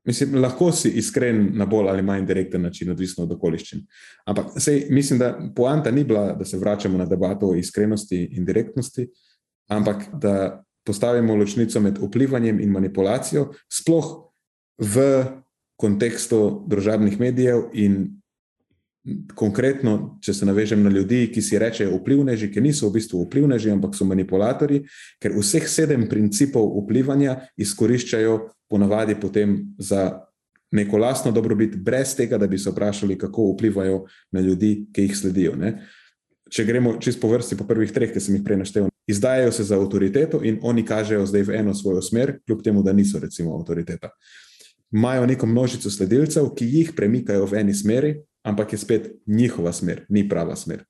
[0.05, 3.83] Mislim, lahko si iskren na bolj ali manj direkten način, odvisno od okoliščin.
[4.27, 8.45] Ampak sej, mislim, da poanta ni bila, da se vračamo na debato o iskrenosti in
[8.45, 9.07] direktnosti,
[9.69, 14.09] ampak da postavimo ločnico med vplivanjem in manipulacijo, sploh
[14.81, 15.05] v
[15.77, 18.20] kontekstu družabnih medijev in
[19.35, 23.73] konkretno, če se navežem na ljudi, ki si rečejo vplivneži, ki niso v bistvu vplivneži,
[23.73, 24.83] ampak so manipulatori,
[25.21, 28.37] ker vseh sedem principov vplivanja izkoriščajo
[28.71, 30.27] ponavadi potem za
[30.71, 35.17] neko lastno dobrobit, brez tega, da bi se vprašali, kako vplivajo na ljudi, ki jih
[35.17, 35.57] sledijo.
[35.59, 35.81] Ne?
[36.51, 39.65] Če gremo čist po vrsti, po prvih treh, ki sem jih prej naštel, izdajajo se
[39.67, 43.57] za avtoriteto in oni kažejo zdaj v eno svojo smer, kljub temu, da niso recimo
[43.57, 44.13] avtoriteta.
[44.93, 50.07] Imajo neko množico sledilcev, ki jih premikajo v eni smeri, ampak je spet njihova smer,
[50.09, 50.85] ni prava smer.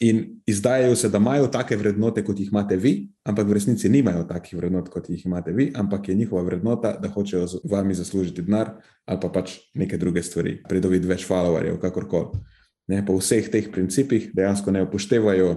[0.00, 4.24] In izdajajo se, da imajo take vrednote, kot jih imate vi, ampak v resnici nimajo
[4.26, 8.42] takih vrednot, kot jih imate vi, ampak je njihova vrednota, da hočejo z vami zaslužiti
[8.42, 8.72] denar
[9.06, 12.40] ali pa pač neke druge stvari, pridobiti več followerjev, kakorkoli.
[12.88, 15.48] Ne, po vseh teh principih dejansko ne upoštevajo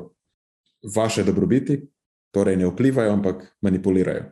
[0.96, 1.80] vaše dobrobiti,
[2.34, 4.30] torej ne vplivajo, ampak manipulirajo.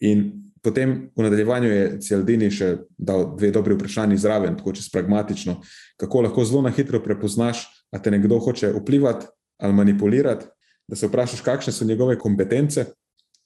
[0.00, 5.56] In Potem v nadaljevanju je Cialdini še dal dve dobri vprašanji zraven, tako čez pragmatično,
[6.00, 9.26] kako lahko zelo na hitro prepoznaš, da te nekdo hoče vplivati
[9.60, 10.46] ali manipulirati,
[10.88, 12.84] da se vprašaš, kakšne so njegove kompetence,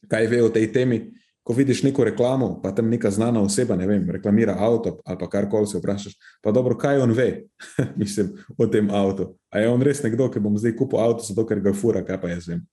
[0.08, 1.04] kaj ve o tej temi.
[1.44, 5.26] Ko vidiš neko reklamo, pa tam neka znana oseba, ne vem, reklamira avto ali pa
[5.28, 7.44] karkoli, se vprašaš, pa dobro, kaj on ve,
[8.00, 9.34] mislim, o tem avtu.
[9.52, 12.20] A je on res nekdo, ki bom zdaj kupil avto, zato ker ga fura, kaj
[12.22, 12.64] pa jaz vem.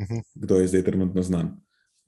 [0.00, 0.22] Mhm.
[0.34, 1.56] Kdo je zdaj trenutno znan?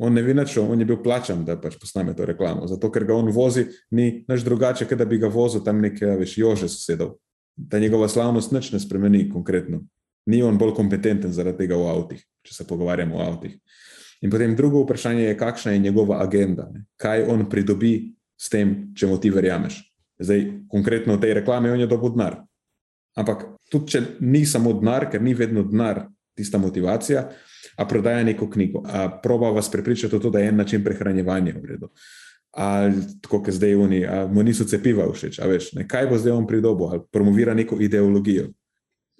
[0.00, 2.64] On ne ve nič, on je bil plačan, da pač posname to reklamo.
[2.70, 6.14] Zato, ker ga on vozi, ni nič drugače, kot da bi ga vozil tam nekaj,
[6.22, 7.18] veš, jože sosedov.
[7.56, 9.82] Da njegova slavnost nič ne spremeni konkretno.
[10.26, 13.58] Ni on bolj kompetenten zaradi tega v avtih, če se pogovarjamo o avtih.
[14.24, 16.84] In potem drugo vprašanje je, kakšna je njegova agenda, ne?
[17.00, 19.82] kaj on pridobi s tem, če mu ti verjameš.
[20.20, 22.40] Zdaj, konkretno v tej reklami on je dobil denar.
[23.20, 26.06] Ampak tudi, če ni samo denar, ker ni vedno denar
[26.40, 27.28] tista motivacija,
[27.76, 31.74] a prodaja neko knjigo, a proba vas prepričati, to, da je en način prehranjevanja v
[31.74, 31.90] redu.
[32.50, 34.00] Ali tako, kot zdaj oni,
[34.32, 37.78] mu niso cepiva všeč, a veš, ne, kaj bo zdaj on pridobil, ali promovira neko
[37.80, 38.48] ideologijo.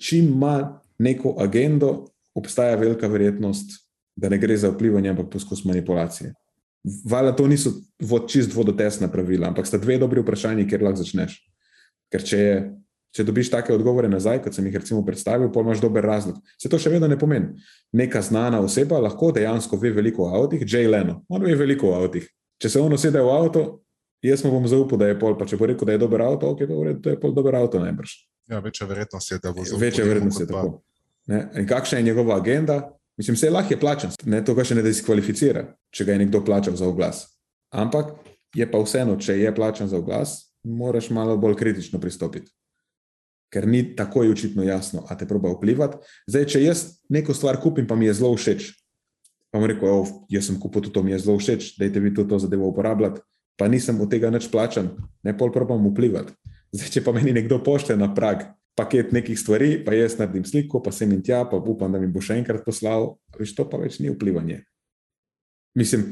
[0.01, 3.77] Čim ima neko agendo, obstaja velika verjetnost,
[4.17, 6.35] da ne gre za vplivanje, ampak poskus manipulacije.
[7.09, 7.71] Vala to niso
[8.03, 11.39] vod, čist vodotesna pravila, ampak sta dve dobri vprašanji, kjer lahko začneš.
[12.11, 12.55] Ker če je
[13.11, 16.37] Če dobiš take odgovore nazaj, kot sem jih recimo predstavil, pa imaš dober razlog.
[16.61, 17.57] Se to še vedno ne pomeni.
[17.99, 21.96] Neka znana oseba lahko dejansko ve veliko o avtih, Jay Leno, on ve veliko o
[21.99, 22.29] avtih.
[22.62, 23.64] Če se on usede v avto,
[24.23, 26.53] jaz mu bom zaupal, da je pol, pa če bo rekel, da je dober avto,
[26.55, 28.14] ok, to, to je pol dober avto najbrž.
[28.53, 29.83] Ja, večja verjetnost je, da bo zelo.
[29.83, 30.79] Večja verjetnost je tako.
[31.31, 31.42] Ne?
[31.59, 32.79] In kakšna je njegova agenda?
[33.18, 36.44] Mislim, vse lahko je plačen, ne, to ga še ne diskvalificira, če ga je nekdo
[36.46, 37.27] plačal za oglas.
[37.75, 38.14] Ampak
[38.57, 42.53] je pa vseeno, če je plačen za oglas, moraš malo bolj kritično pristopiti
[43.51, 45.99] ker ni tako očitno jasno, a te proba vplivati.
[46.31, 48.71] Zdaj, če jaz neko stvar kupim, pa mi je zelo všeč,
[49.51, 52.03] pa mu rečem, oh, jaz sem kupil to, to mi je zelo všeč, da je
[52.03, 53.23] vi to, to zadevo uporabljati,
[53.59, 54.95] pa nisem od tega nič plačan,
[55.27, 56.33] ne pol probam vplivati.
[56.71, 58.47] Zdaj, če pa meni nekdo pošlje na prag
[58.79, 62.09] paket nekih stvari, pa jaz naredim sliko, pa sem in tja, pa upam, da mi
[62.09, 64.63] bo še enkrat poslal, veš, to pa več ni vplivanje.
[65.77, 66.07] Mislim,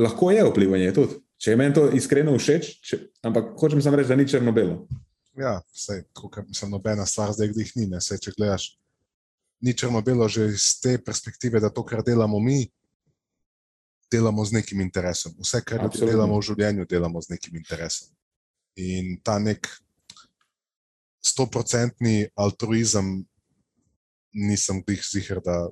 [0.00, 1.20] lahko je vplivanje tudi.
[1.38, 2.96] Če je meni to iskreno všeč, če,
[3.28, 4.88] ampak hočem samo reči, da ni črno-belo.
[5.38, 7.86] Ja, vse, kot sem nobena stvar, zdaj jih ni.
[7.92, 8.72] Ne, vse, če gledaš,
[9.62, 12.66] ni črno-belo že iz te perspektive, da to, kar delamo mi,
[14.10, 15.36] delamo z nekim interesom.
[15.38, 16.12] Vse, kar Absolutno.
[16.12, 18.10] delamo v življenju, delamo z nekim interesom.
[18.78, 19.68] In ta nek
[21.24, 23.18] stoprocentni altruizem
[24.34, 25.68] nisem jih zihar, da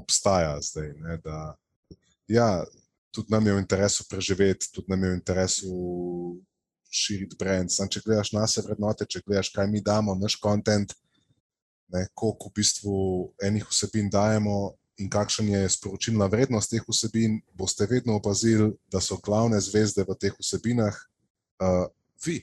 [0.00, 0.92] obstaja zdaj.
[1.00, 1.56] Ne, da,
[2.28, 2.64] ja,
[3.12, 5.74] tudi nam je v interesu preživeti, tudi nam je v interesu
[6.90, 7.70] širiti brand.
[7.72, 10.94] Sam, če gledaš naše vrednote, če gledaš, kaj mi damo, naš kontent,
[12.14, 12.94] koliko v bistvu
[13.42, 19.16] enih vsebin dajemo in kakšen je sporočilna vrednost teh vsebin, boste vedno opazili, da so
[19.22, 20.94] glavne zvezde v teh vsebinah
[21.62, 21.86] uh,
[22.26, 22.42] vi,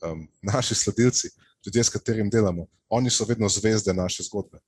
[0.00, 1.28] um, naši sledilci,
[1.66, 2.66] ljudje, s katerim delamo.
[2.88, 4.58] Oni so vedno zvezde naše zgodbe.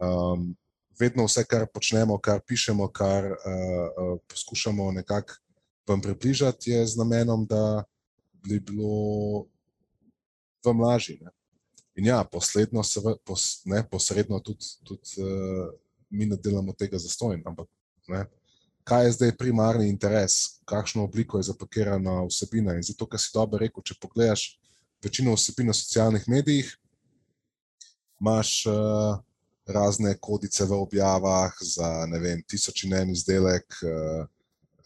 [0.00, 0.54] Um,
[0.98, 5.34] vedno vse, kar počnemo, kar pišemo, kar uh, uh, poskušamo nekako
[5.88, 7.84] vam približati, je z namenom, da
[8.44, 9.46] bi bilo
[10.64, 11.18] vam lažje.
[11.94, 12.82] In ja, posledno,
[13.24, 15.72] pos, ne, posredno tudi, tudi uh,
[16.10, 17.42] mi ne delamo tega zastojno.
[17.46, 17.68] Ampak
[18.08, 18.24] ne,
[18.84, 22.74] kaj je zdaj primarni interes, kakšno obliko je zapakirana vsebina.
[22.74, 24.46] In zato, kar si dobro rekel, če pogledaš
[25.04, 26.72] večino vsebin na socialnih medijih,
[28.20, 28.62] imaš.
[28.66, 29.20] Uh,
[29.66, 33.66] razne kodice v objavah za ne vem, tisoč in en izdelek.
[33.82, 34.26] Uh,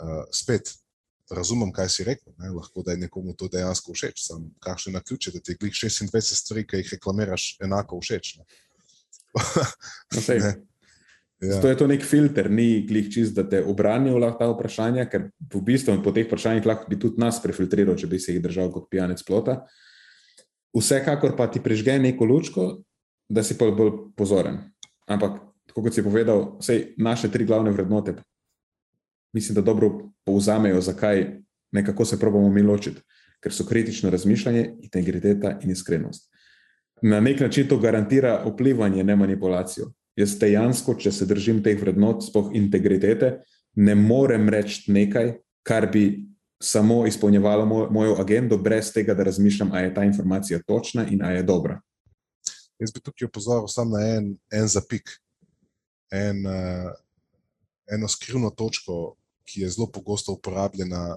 [0.01, 0.75] uh, spet
[1.31, 2.33] razumem, kaj si rekel.
[2.39, 2.51] Ne?
[2.55, 4.23] Lahko da je nekomu to dejansko všeč.
[4.27, 8.37] Sam kakšne na ključe, da ti je glih 26 stvari, ki jih reklamiraš, enako všeč.
[8.39, 8.45] Ne?
[10.29, 10.55] ne.
[11.41, 11.53] Ja.
[11.53, 15.27] Zato je to nek filter, ni glih čist, da te obranijo lahko ta vprašanja, ker
[15.53, 18.71] v bistvu po teh vprašanjih lahko bi tudi nas prefiltriral, če bi se jih držal
[18.73, 19.59] kot pijanec plota.
[20.77, 22.65] Vsekakor pa ti prežge neko lučko,
[23.29, 24.63] da si pa bolj pozoren.
[25.13, 25.43] Ampak,
[25.75, 28.17] kot si povedal, vse naše tri glavne vrednote,
[29.37, 29.91] mislim, da dobro
[30.25, 31.27] povzamejo, zakaj
[31.73, 33.03] nekako se probujemo mi ločiti,
[33.45, 36.31] ker so kritično razmišljanje, integriteta in iskrenost.
[37.03, 39.91] Na nek način to garantira vplivanje, ne manipulacijo.
[40.17, 43.35] Jaz dejansko, če se držim teh vrednot, spoh integritete,
[43.77, 45.35] ne morem reči nekaj,
[45.67, 46.07] kar bi
[46.63, 51.25] samo izpolnjevalo moj, mojo agendo, brez tega, da razmišljam, ali je ta informacija točna in
[51.25, 51.81] ali je dobra.
[52.81, 55.13] Jaz bi tukaj opozoril samo na en, en zapik,
[56.11, 56.91] en, uh,
[57.93, 61.17] eno skrivno točko, ki je zelo pogosto uporabljena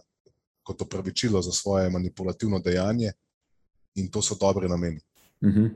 [0.63, 3.12] kot opravičilo za svoje manipulativno dejanje,
[3.96, 5.02] in to so dobre nameni.
[5.42, 5.60] Uh mhm.
[5.60, 5.70] -huh.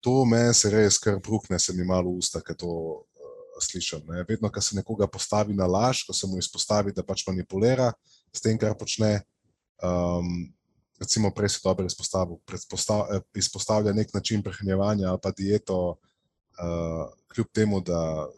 [0.00, 4.00] To meni se res kar brukne, se mi malo usta, ker to uh, slišim.
[4.08, 4.24] Ne.
[4.28, 7.92] Vedno, ko se nekoga postavi na laž, ko se mu izpostavi, da pač manipulira
[8.32, 9.20] s tem, kar počne.
[9.82, 10.54] Um,
[11.00, 12.36] recimo, prej se dobro izpostavil,
[13.12, 18.28] eh, izpostavlja nek način prehranevanja ali pa dieto, uh, kljub temu, da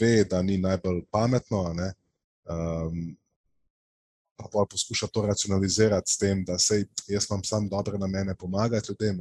[0.00, 1.62] ve, da ni najbolj pametno.
[1.68, 3.16] Um,
[4.36, 8.92] pa pa poskuša to racionalizirati s tem, da se jaz imam sam dobre namene pomagati
[8.92, 9.18] ljudem.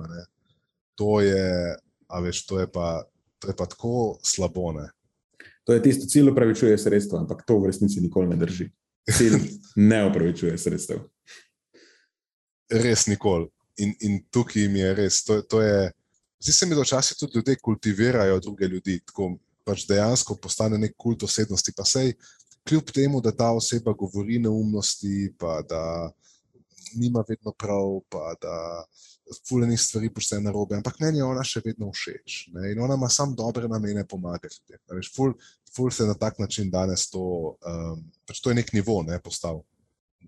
[0.95, 1.75] To je,
[2.07, 3.03] a veš, to je pa,
[3.39, 4.71] to je pa tako slabo.
[4.71, 4.89] Ne?
[5.63, 8.69] To je tisto, cilj upravičuje sredstvo, ampak to v resnici nikoli ne drži.
[9.17, 9.39] Cilj
[9.91, 11.05] ne upravičuje sredstev
[12.69, 13.47] res nikoli.
[13.77, 15.21] In, in tukaj mi je res.
[15.27, 15.91] To, to je,
[16.43, 19.35] zdi se mi, da včasih tudi ljudje kultivirajo druge ljudi, tako
[19.67, 21.75] pač dejansko postane nek kult osebnosti.
[21.75, 22.13] Pa sej,
[22.67, 25.83] kljub temu, da ta oseba govori neumnosti, pa da
[26.95, 28.55] nima vedno prav, pa da
[29.49, 32.37] fulejnih stvari počne na robe, ampak meni je ona še vedno všeč.
[32.55, 32.71] Ne?
[32.71, 34.79] In ona ima samo dobre namene pomagati.
[35.11, 35.35] Ful,
[35.75, 39.65] ful se na tak način danes to, um, pač to je nek nivo, ne postavil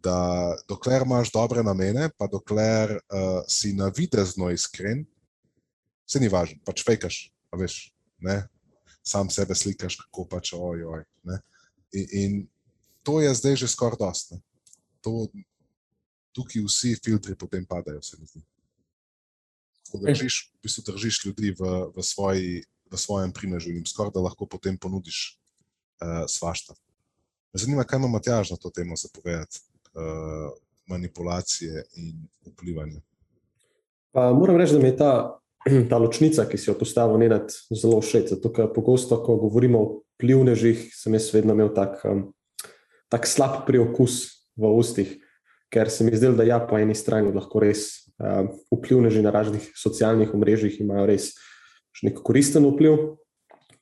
[0.04, 5.04] da dokler imaš dobre namene, pa dokler uh, si na videzno iskren,
[6.08, 7.19] se ni važno, pač fejkaš,
[7.58, 7.80] veš,
[8.23, 8.41] ne?
[9.10, 11.04] Sam sebe slikaš, kako pač ojoj.
[11.93, 12.36] In, in
[13.04, 14.38] to je zdaj že skoraj dost.
[15.02, 15.28] To,
[16.36, 18.43] tukaj vsi filtri potem padajo, se mi zdi.
[19.89, 24.22] Ko držiš, v bistvu držiš ljudi v, v, svoji, v svojem primežu in skoraj da
[24.22, 25.39] lahko potem ponudiš
[26.04, 26.78] uh, svašta.
[27.58, 29.65] Zanima me, kaj ima Matjaž na to temo za povedati.
[29.89, 30.50] Eh,
[30.89, 33.02] manipulacije in vplivanja.
[34.12, 35.39] Pa moram reči, da mi je ta,
[35.89, 38.36] ta ločnica, ki si jo postavil, nenad zelo všeč.
[38.36, 42.30] Zato, ker pogosto, ko govorimo o plivnežih, sem jaz vedno imel tak, um,
[43.12, 45.15] tak slab priokus v ustih,
[45.72, 49.72] ker se mi zdelo, da ja, po eni strani lahko res um, vplivneži na raznih
[49.78, 51.34] socialnih omrežjih imajo res
[52.04, 53.19] nek koristen vpliv,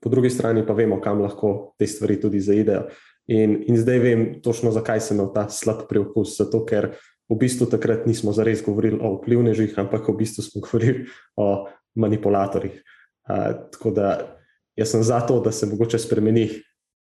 [0.02, 2.88] po drugi strani pa vemo, kam lahko te stvari tudi zaidejo.
[3.28, 6.38] In, in zdaj vem točno, zakaj sem imel ta slab preokus.
[6.38, 6.94] Zato, ker
[7.30, 12.84] v bistvu takrat nismo zares govorili o vplivnežih, ampak v bistvu smo govorili o manipulatorjih.
[13.28, 14.38] Uh, tako da
[14.76, 16.50] jaz sem za to, da se mogoče spremeni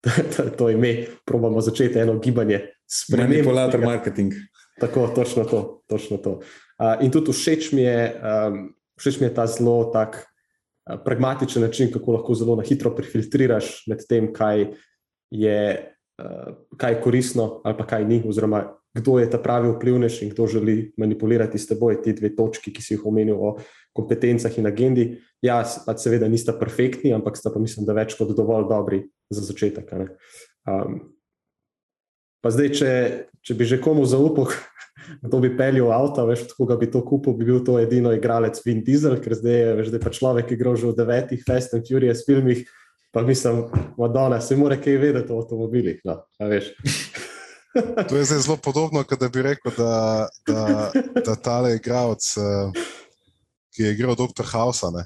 [0.57, 2.61] to ime, probamo začeti eno gibanje.
[3.17, 3.85] Manipulator tega.
[3.85, 4.33] marketing.
[4.79, 5.83] Tako, točno to.
[5.87, 6.31] Točno to.
[6.79, 10.27] Uh, in tudi všeč mi, je, um, všeč mi je ta zelo tak.
[10.83, 14.65] Pragmatičen način, kako lahko zelo na hitro prefiltriraš med tem, kaj
[15.31, 15.59] je
[16.19, 20.29] uh, kaj je koristno ali pa kaj ni, oziroma kdo je ta pravi vplivnež in
[20.29, 23.55] kdo želi manipulirati s teboj, ti dve točki, ki si jih omenil o
[23.93, 25.05] kompetencah in agendi.
[25.41, 29.01] Ja, pa seveda nista perfektni, ampak sta pa mislim, da več kot dovolj dobri
[29.33, 29.89] za začetek.
[30.69, 30.99] Um,
[32.43, 32.91] pa zdaj, če,
[33.41, 34.53] če bi že komu zaupal,
[35.25, 38.61] kdo bi peljal avto, veš, od koga bi to kupil, bi bil to edino igralec
[38.65, 41.89] Vin Diesel, ker zdaj je veš, zdaj pa človek, gre že v devetih Fast and
[41.89, 42.63] Furious filmih.
[43.13, 43.67] Pa mislim,
[43.97, 45.99] Madonna, se mora kaj vedeti o avtomobilih.
[46.05, 46.23] No,
[48.09, 50.91] To je zelo podobno, kot da bi rekel, da, da,
[51.25, 52.73] da tale igralec, uh,
[53.75, 54.45] ki je igral Dr.
[54.51, 54.91] Hausa.
[54.93, 55.05] Ne?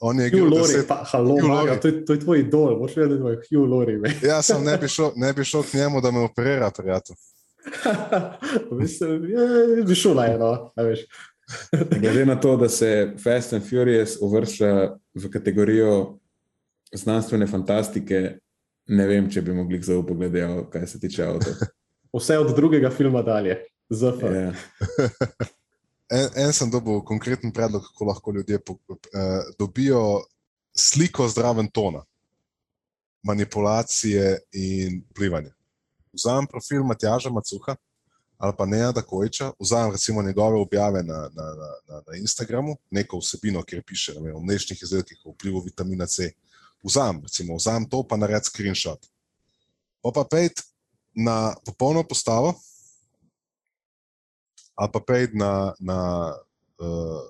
[0.00, 0.88] On je igral Lori, deset...
[0.88, 4.00] pa, halo, Maga, to, je, to je tvoj idol, moš vedeti, da je Hugh Lori.
[4.22, 7.16] ja, sem ne bi, šel, ne bi šel k njemu, da me operira, prijatelj.
[8.70, 11.06] Mislim, ja, bi šel na eno, veš.
[12.02, 16.18] Glede na to, da se Fast and Furious uvršča v kategorijo
[16.92, 18.38] znanstvene fantastike,
[18.86, 21.54] ne vem, če bi mogli zaupati, glede na to, kaj se tiče avto.
[22.18, 23.58] Vse od drugega filma dalje,
[23.90, 24.22] ZF.
[24.22, 24.52] Ja.
[26.12, 30.26] En, en sem dobil konkreten predlog, kako lahko ljudje po, eh, dobijo
[30.76, 32.02] sliko zdraven tona,
[33.24, 35.54] manipulacije in plivanje.
[36.12, 37.76] Vzamem profil Matjaža Macuha
[38.42, 41.44] ali pa Neja Dakoviča, vzamem recimo njegove objave na, na,
[41.88, 46.32] na, na Instagramu, neko vsebino, kjer piše vem, o mlečnih izdelkih, o vplivu vitamina C
[46.82, 49.00] vzamem, recimo, vzamem to, pa naredim screenshot.
[50.02, 50.62] Pa pa pejt
[51.14, 52.54] na popolno postavo,
[54.74, 55.98] ali pa pejt na, na
[56.82, 57.22] uh,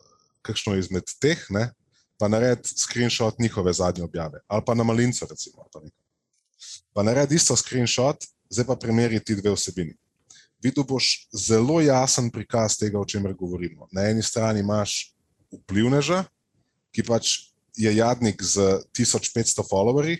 [0.42, 1.70] kakšno izmed teh, ne,
[2.18, 5.66] pa naredim screenshot njihove zadnje objave, ali pa na malince, recimo.
[5.72, 5.80] Pa,
[6.92, 9.96] pa naredim isto screenshot, zdaj pa primeri ti dve vsebini.
[10.62, 13.88] Videl boš zelo jasen prikaz tega, o čemer govorimo.
[13.92, 15.10] Na eni strani imaš
[15.50, 16.22] vplivneža,
[16.94, 20.18] ki pač je jadnik z 1500 followerji,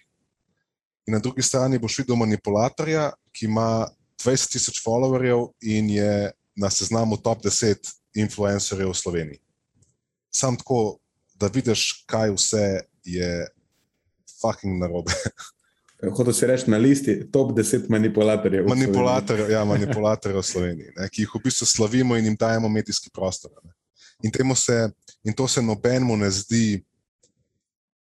[1.07, 3.89] in na drugi strani boš videl manipulatorja, ki ima
[4.25, 9.41] 20 tisoč followerjev in je na seznamu top 10 influencerjev v Sloveniji.
[10.31, 10.99] Sam tako,
[11.35, 13.47] da vidiš, kaj vse je
[14.41, 15.13] fucking narobe.
[16.17, 18.67] Hoče se reči na listi top 10 manipulatorjev.
[18.69, 23.11] Manipulatorjev, ja, manipulatorjev v Sloveniji, ne, ki jih v bistvu slavimo in jim dajemo medijski
[23.11, 23.53] prostor.
[24.23, 24.91] In, se,
[25.25, 26.83] in to se nobenemu ne zdi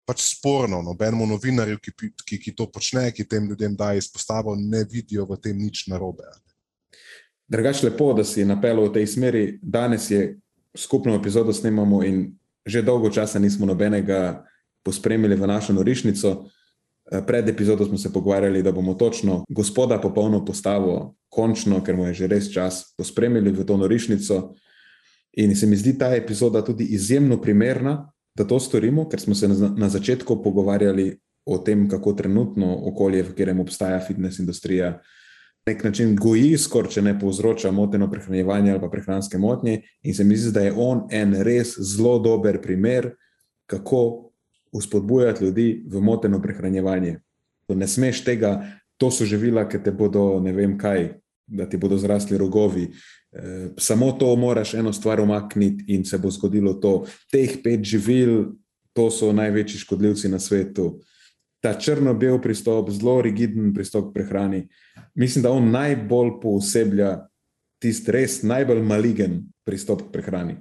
[0.06, 0.80] pač sporno.
[0.86, 1.92] Nobenemu novinarju, ki,
[2.24, 6.24] ki, ki to počne, ki tem ljudem da izpostavo, ne vidijo v tem nič narobe.
[7.48, 9.44] Drugač, lepo, da si napeljal v tej smeri.
[9.62, 10.36] Danes je
[10.76, 14.42] skupno epizodo snemamo in že dolgo časa nismo nobenega
[14.82, 16.50] pospremili v našo norišnico.
[17.06, 22.06] Eh, pred epizodo smo se pogovarjali, da bomo točno gospoda popolno postavo, končno, ker mu
[22.10, 24.54] je že res čas, pospremili v to norišnico.
[25.38, 29.48] In se mi zdi ta epizoda tudi izjemno primerna, da to storimo, ker smo se
[29.48, 31.16] na, začetku pogovarjali
[31.46, 34.90] o tem, kako trenutno okolje, v katerem obstaja fitness industrija,
[35.66, 39.80] na nek način goji, skoraj če ne povzroča moteno prehranjevanje ali pa prehranske motnje.
[40.02, 43.10] In se mi zdi, da je on en res zelo dober primer,
[43.66, 44.30] kako
[44.72, 47.18] uspodbujati ljudi v moteno prehranjevanje.
[47.68, 48.60] Ne smeš tega,
[48.96, 51.08] to so živila, ki te bodo ne vem kaj,
[51.46, 52.90] da ti bodo zrasli rogovi.
[53.32, 57.04] Eh, samo to moraš eno stvar umakniti, in se bo zgodilo to.
[57.32, 58.44] Teh pet živil,
[58.92, 61.00] to so največji škodljivci na svetu.
[61.60, 64.68] Ta črno-bel pristop, zelo rigiden pristop k prehrani,
[65.14, 67.26] mislim, da on najbolj pooseblja
[67.82, 70.56] tisti res najbolj maligen pristop k prehrani.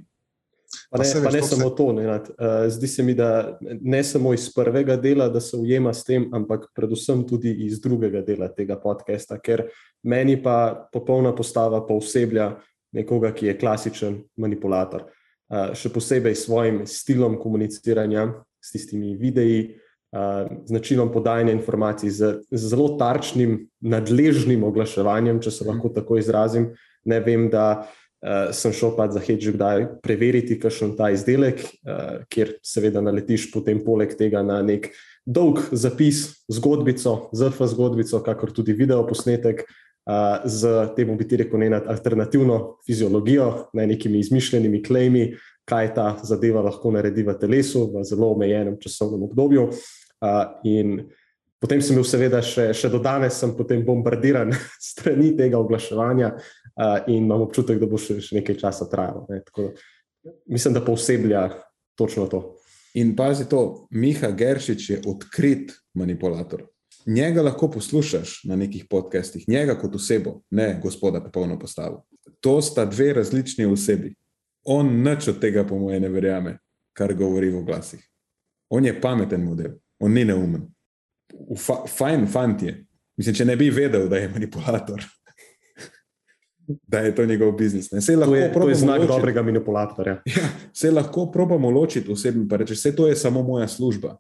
[0.91, 1.91] Pa ne, pa ne samo to.
[1.93, 6.03] Ne, uh, zdi se mi, da ne samo iz prvega dela, da se ujema s
[6.03, 9.67] tem, ampak predvsem tudi iz drugega dela tega podcasta, ker
[10.05, 12.53] meni pa popolna postava pooseblja
[12.95, 15.09] nekoga, ki je klasičen manipulator.
[15.45, 18.29] Uh, še posebej s svojim stilom komuniciranja,
[18.63, 19.75] s tistimi videi,
[20.15, 25.73] uh, z načinom podajanja informacij, z, z zelo tarčnim, nadležnim oglaševanjem, če se mhm.
[25.73, 26.71] lahko tako izrazim.
[27.05, 32.23] Ne vem, da uh, sem šel pa za hedge kdaj preveriti, kakšen ta izdelek, uh,
[32.31, 34.89] kjer seveda naletiš potem poleg tega na nek
[35.25, 39.65] dolg zapis, zgodbico, zrfa zgodbico, kakor tudi video posnetek.
[40.45, 45.23] Z tem bi ti rekel, ne alternativno fiziologijo, ne nekimi izmišljenimi klejmi,
[45.65, 49.69] kaj ta zadeva lahko naredi v telesu v zelo omejenem časovnem obdobju.
[50.21, 50.99] Uh, in
[51.61, 53.41] potem sem bil, seveda, še, še do danes
[53.85, 54.53] bombardiran
[54.91, 59.25] strani tega oglaševanja, uh, in imam občutek, da bo še, še nekaj časa trajalo.
[59.29, 59.41] Ne?
[59.49, 59.71] Tako,
[60.45, 61.49] mislim, da poseblja
[61.97, 62.43] točno to.
[62.95, 66.63] In pazi to, Miha Geršič je odkrit manipulator.
[67.05, 72.05] Njega lahko poslušaš na nekih podcestih, njega kot osebo, ne gospoda, popolno postavo.
[72.39, 74.15] To sta dve različni osebi.
[74.63, 76.57] On nič od tega, po mojem, ne verjame,
[76.93, 78.01] kar govori v glasih.
[78.69, 80.65] On je pameten model, on ni neumen.
[81.57, 82.85] Fa, fajn fant je.
[83.17, 85.05] Mislim, če ne bi vedel, da je manipulator,
[86.91, 87.91] da je to njegov biznis.
[87.91, 88.01] Ne.
[88.01, 90.21] To lahko je, to je znak ločiti- dobrega manipulatorja.
[90.25, 94.17] Ja, se lahko probamo ločiti osebno, pa rečeš, vse to je samo moja služba.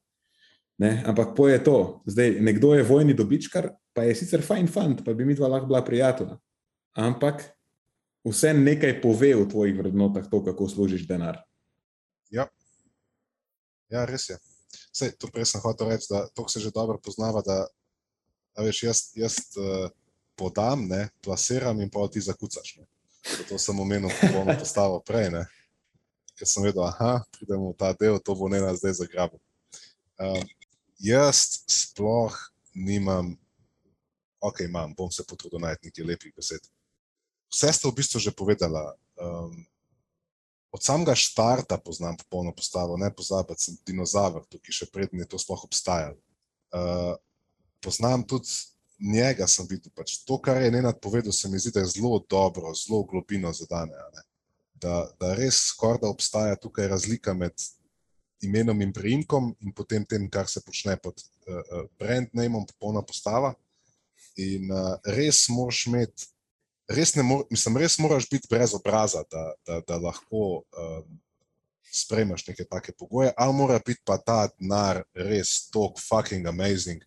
[0.77, 1.03] Ne?
[1.07, 2.03] Ampak poje to.
[2.05, 5.69] Zdaj, nekdo je vojni dobičkar, pa je sicer fajn fant, pa bi mi dva lahko
[5.71, 6.37] bila prijatelja.
[6.99, 7.43] Ampak
[8.27, 11.39] vse nekaj pove o tvojih vrednotah, to, kako služiš denar.
[13.89, 14.37] Ja, res je.
[14.95, 17.67] Sej, to prej sem hotel reči, da to se že dobro poznava, da
[18.55, 19.91] a veš, jaz, jaz uh,
[20.35, 22.77] podam, ne, plasiram in pa ti zakucaš.
[22.79, 22.87] Ne.
[23.37, 25.45] Zato sem omenil popolno postavo prej, ne.
[26.35, 29.39] ker sem vedel, da pridemo v ta del, to bo ne nas zdaj zagrabil.
[30.19, 30.43] Um,
[30.99, 32.35] jaz sploh
[32.75, 33.35] nimam,
[34.39, 36.67] ok, imam, bom se potrudil najti nekaj lepih besed.
[37.51, 38.95] Vse ste v bistvu že povedala.
[39.15, 39.65] Um,
[40.75, 45.39] od samega štarta poznam popolno postavo, ne pozabiti, sem dinozaver, tukaj še prednji je to
[45.39, 46.19] sploh obstajalo.
[46.75, 47.15] Uh,
[47.79, 48.51] poznam tudi
[48.99, 49.91] njega, sem videl.
[49.95, 53.53] Pač to, kar je Nenad povedal, se mi zdi, da je zelo dobro, zelo globino
[53.53, 53.95] zadane.
[54.75, 57.55] Da, da res skoraj da obstaja tukaj razlika med
[58.43, 63.53] imenom in priimkom in potem tem, kar se počne pod uh, brand nameom, popolna postava.
[64.35, 66.27] In uh, res moraš imeti
[66.87, 71.19] res, mor, mislim, res moraš biti brez obraza, da, da, da lahko um,
[71.95, 77.03] sprejmeš neke take pogoje, ali mora biti pa ta denar res tako fucking amazing,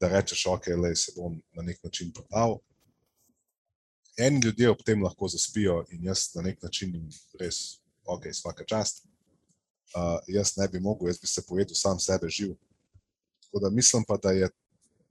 [0.00, 2.58] da rečeš, ok, le se bom na nek način prodal.
[4.18, 7.08] En ljudje ob tem lahko zaspijo in jaz na nek način jim
[7.40, 9.06] res, ok, vsaka čast.
[9.92, 12.54] Uh, jaz ne bi mogel, jaz bi se povedal sam sebe živ.
[13.44, 14.48] Tako da mislim pa, da je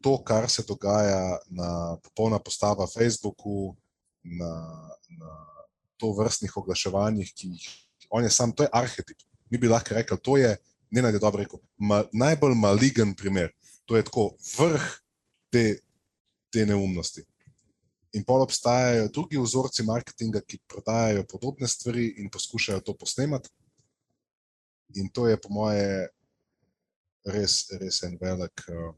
[0.01, 3.75] to, kar se dogaja na popolna postava Facebooku,
[4.23, 4.53] na,
[5.09, 5.31] na
[5.97, 7.69] to vrstnih oglaševanjih, ki jih
[8.11, 9.17] on je sam, to je arhetip.
[9.49, 10.55] Mi bi lahko rekli, to je,
[10.91, 13.51] ne naj je dobro rekel, ma, najbolj maligen primer.
[13.85, 14.87] To je tako vrh
[15.51, 15.79] te,
[16.51, 17.23] te neumnosti.
[18.11, 23.49] In pol obstajajo drugi vzorci marketinga, ki prodajajo podobne stvari in poskušajo to posnemati.
[24.95, 26.09] In to je, po moje,
[27.25, 28.91] res, res en velik, uh,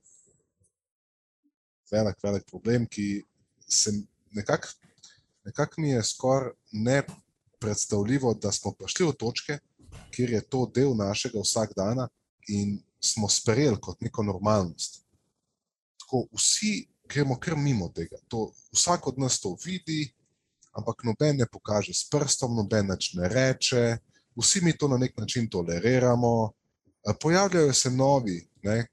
[1.91, 3.23] velik, velik problem, ki
[3.67, 3.91] se
[4.33, 4.73] nekako
[5.43, 9.59] nekak mi je skoraj nepredstavljivo, da smo prišli v točke,
[10.11, 12.07] kjer je to del našega vsakdana
[12.47, 15.03] in smo sprejeli kot neko normalnost.
[15.99, 18.17] Tako vsi gremo kar mimo tega.
[18.27, 20.13] To, vsak od nas to vidi,
[20.71, 23.97] ampak noben ne pokaže s prstom, noben nič ne reče,
[24.41, 26.51] vsi mi to na nek način toleriramo.
[27.09, 28.88] Eh, Pojavljajo se novi, ne,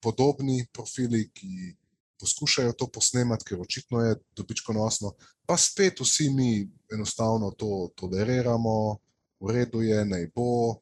[0.00, 1.76] podobni profili, ki
[2.20, 5.12] poskušajo to posnemati, ker očitno je dobičkonosno,
[5.46, 8.98] pa spet vsi mi enostavno to toleriramo,
[9.40, 10.76] v redu je, naj bo.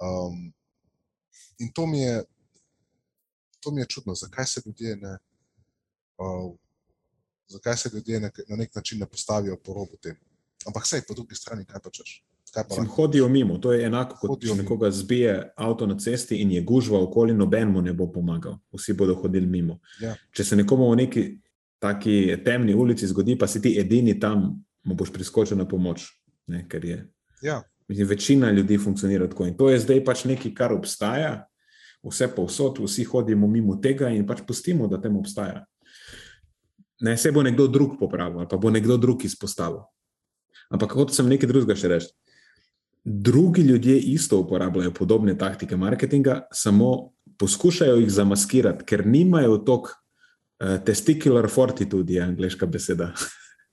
[0.00, 0.52] Um,
[1.58, 2.24] in to mi je,
[3.60, 5.18] to mi je čudno, zakaj se ljudje ne.
[6.18, 6.56] Uh,
[7.48, 10.16] zakaj se ljudje ne, na nek način ne postavijo po robu tem.
[10.66, 12.24] Ampak sej, po drugi strani, kaj pa češ?
[12.50, 16.50] Sem hodijo mimo, to je enako kot Hodijo če nekoga zbije avto na cesti in
[16.50, 19.78] je gužva okoli, noben mu ne bo pomagal, vsi bodo hodili mimo.
[20.02, 20.16] Ja.
[20.34, 21.24] Če se nekomu v neki
[21.78, 24.50] taki temni ulici zgodi, pa si ti edini tam,
[24.84, 26.08] mu boš priskočil na pomoč.
[26.50, 27.04] Ne, ker je
[27.40, 29.46] Ja, Mislim, večina ljudi funkcionira tako.
[29.46, 31.32] In to je zdaj pač nekaj, kar obstaja,
[32.06, 35.64] vse povsod, vsi hodimo mimo tega in pač pustimo, da tem obstaja.
[37.00, 39.80] Ne, se bo nekdo drug popravil, ali pa bo nekdo drug izpostavil.
[40.70, 42.12] Ampak hotel sem nekaj drugega še reči.
[43.04, 50.84] Drugi ljudje isto uporabljajo podobne taktike marketinga, samo poskušajo jih zamaskirati, ker nimajo toliko uh,
[50.84, 53.12] testicular fortitude, je angliška beseda.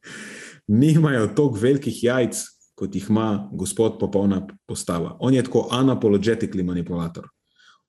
[0.68, 2.36] nimajo toliko velikih jajc,
[2.76, 5.18] kot jih ima gospod popolna postava.
[5.20, 7.28] On je tako unapologetically manipulator.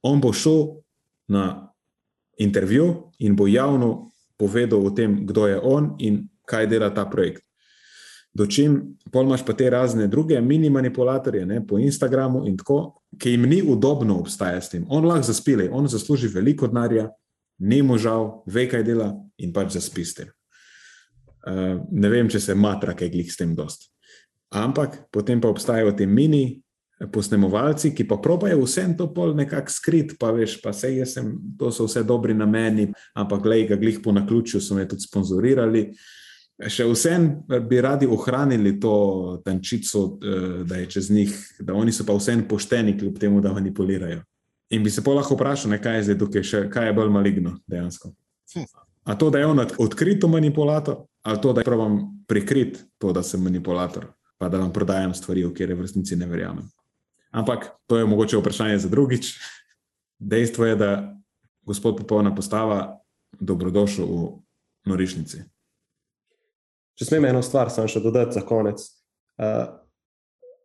[0.03, 0.65] On bo šel
[1.29, 1.73] na
[2.39, 7.48] intervju in bo javno povedal o tem, kdo je on in kaj dela ta projekt.
[8.35, 13.31] Dočim, pol imaš pa te razne druge mini manipulatorje ne, po Instagramu in tako, ki
[13.31, 14.85] jim ni udobno obstajati s tem.
[14.89, 17.09] On lahko zaspile, on zasluži veliko denarja,
[17.59, 20.31] ni mu žal, ve, kaj dela in pač zaspi s tem.
[21.49, 23.89] Uh, ne vem, če se matra kaj glih s tem dost.
[24.55, 26.61] Ampak potem pa obstajajo ti mini
[27.13, 31.31] posnemovalci, ki pa probajo vsem to pol nekako skrit, pa veš, pa sej jaz sem,
[31.59, 35.85] to so vse dobri nameni, ampak glej ga glih po naključju so me tudi sponzorirali.
[36.59, 37.29] Še vsem
[37.71, 42.43] bi radi ohranili to tančico, eh, da je čez njih, da oni so pa vsem
[42.49, 44.25] pošteni, kljub temu, da manipulirajo.
[44.71, 47.13] In bi se pa lahko vprašal, ne, kaj je zdaj tukaj, še, kaj je bolj
[47.15, 48.11] maligno dejansko.
[48.55, 48.67] Hm.
[49.05, 53.41] A to, da je on odkrito manipulator, ali to, da provam prikriti to, da sem
[53.41, 56.67] manipulator, pa da vam prodajam stvari, v kere v resnici ne verjamem.
[57.31, 59.31] Ampak to je mogoče vprašanje za drugič.
[60.33, 60.91] Dejstvo je, da
[61.63, 62.99] gospod popolna postava
[63.41, 64.29] dobrodošel v
[64.91, 65.45] norišnici.
[66.99, 68.83] Če smem eno stvar, sem še dodati za konec.
[69.39, 69.71] Uh,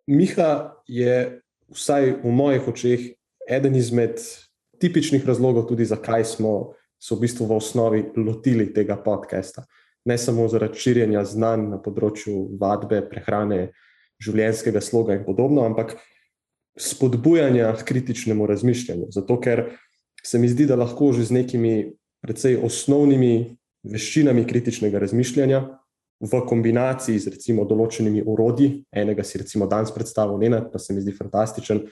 [0.10, 3.04] Miha je, vsaj v mojih očeh,
[3.46, 4.18] eden izmed
[4.82, 6.74] tipičnih razlogov, tudi zakaj smo
[7.04, 9.66] se v bistvu v osnovi lotili tega podcasta.
[10.10, 13.70] Ne samo zaradi širjenja znanj na področju vadbe, prehrane,
[14.24, 15.98] življenjskega sloga in podobno, ampak
[16.80, 19.12] spodbujanja k kritičnemu razmišljanju.
[19.14, 19.66] Zato, ker
[20.24, 23.54] se mi zdi, da lahko že z nekimi precej osnovnimi
[23.84, 25.62] veščinami kritičnega razmišljanja,
[26.24, 31.04] v kombinaciji z recimo določenimi urodji, enega si recimo danes predstavil, ne, pa se mi
[31.04, 31.84] zdi fantastičen,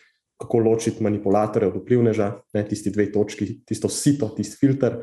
[0.42, 5.02] kako ločiti manipulatorja od vplivneža, ne, tisti dve točki, tisto sito, tisti filter,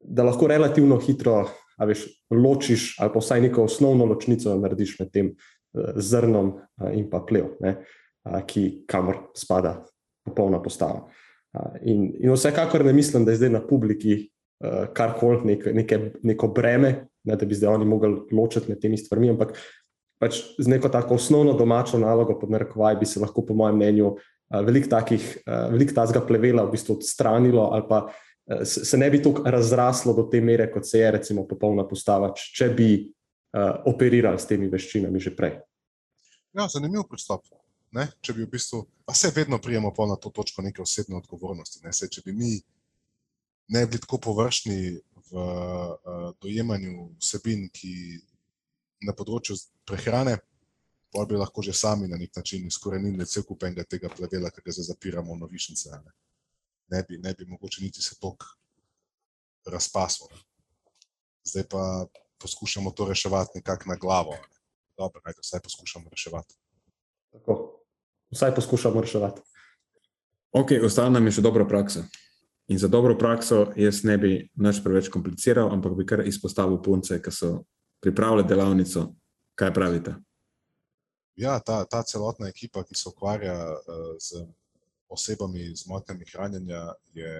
[0.00, 1.44] da lahko relativno hitro,
[1.80, 7.06] veš, ločiš ali pa vsaj neko osnovno ločnico narediš med tem uh, zrnom uh, in
[7.12, 7.76] pa plev, ne,
[8.26, 9.78] uh, ki kamor spada
[10.26, 11.06] popolna postava.
[11.82, 16.50] In, in vsekakor ne mislim, da je zdaj na publiki uh, karkoli, nek, neke, neko
[16.54, 19.54] breme, ne, da bi zdaj oni mogli ločiti med temi stvarmi, ampak
[20.20, 24.10] pač z neko tako osnovno domačo nalogo, pod narekovaj, bi se lahko, po mojem mnenju,
[24.10, 29.10] uh, veliko takih, uh, veliko tazga plevela v bistvu odstranilo ali pa uh, se ne
[29.10, 32.92] bi tako razraslo do te mere, kot se je, recimo, popolna postava, če bi
[33.90, 35.56] operirali s temi veščinami že prej.
[36.54, 37.48] Ja, zanimiv pristop.
[37.90, 38.06] Ne?
[38.22, 41.80] Če bi v bistvu, pa se vedno prijemo na to točko neke osebne odgovornosti.
[41.82, 41.90] Ne?
[41.92, 42.52] Se, če bi mi
[43.70, 45.00] ne bili tako površni
[45.30, 47.92] v uh, dojemanju vsebin, ki
[49.06, 49.56] na področju
[49.88, 50.36] prehrane,
[51.10, 54.62] pa bi lahko že sami na nek način izkorenili cel kup enega tega plevela, ki
[54.62, 55.90] ga zdaj zapiramo v novišnice.
[55.90, 56.14] Ne?
[56.90, 58.44] Ne, bi, ne bi mogoče niti se tok
[59.66, 60.28] razpaslo.
[61.44, 62.06] Zdaj pa
[62.38, 64.32] poskušamo to reševati nekako na glavo.
[64.32, 64.60] Ne?
[64.96, 66.54] Dobro, ajde, vsaj poskušamo reševati.
[67.32, 67.82] Tako,
[68.30, 69.40] vsaj poskušamo reševati.
[70.52, 72.04] Ok, ostala nam je še dobra praksa.
[72.70, 77.16] In za dobro prakso jaz ne bi nič preveč kompliciral, ampak bi kar izpostavil punce,
[77.18, 77.48] ki so
[77.98, 79.08] pripravile delavnico.
[79.58, 80.14] Kaj pravite?
[81.36, 84.44] Ja, ta, ta celotna ekipa, ki se ukvarja uh, z
[85.10, 87.32] osebami z motnjami hranjenja, je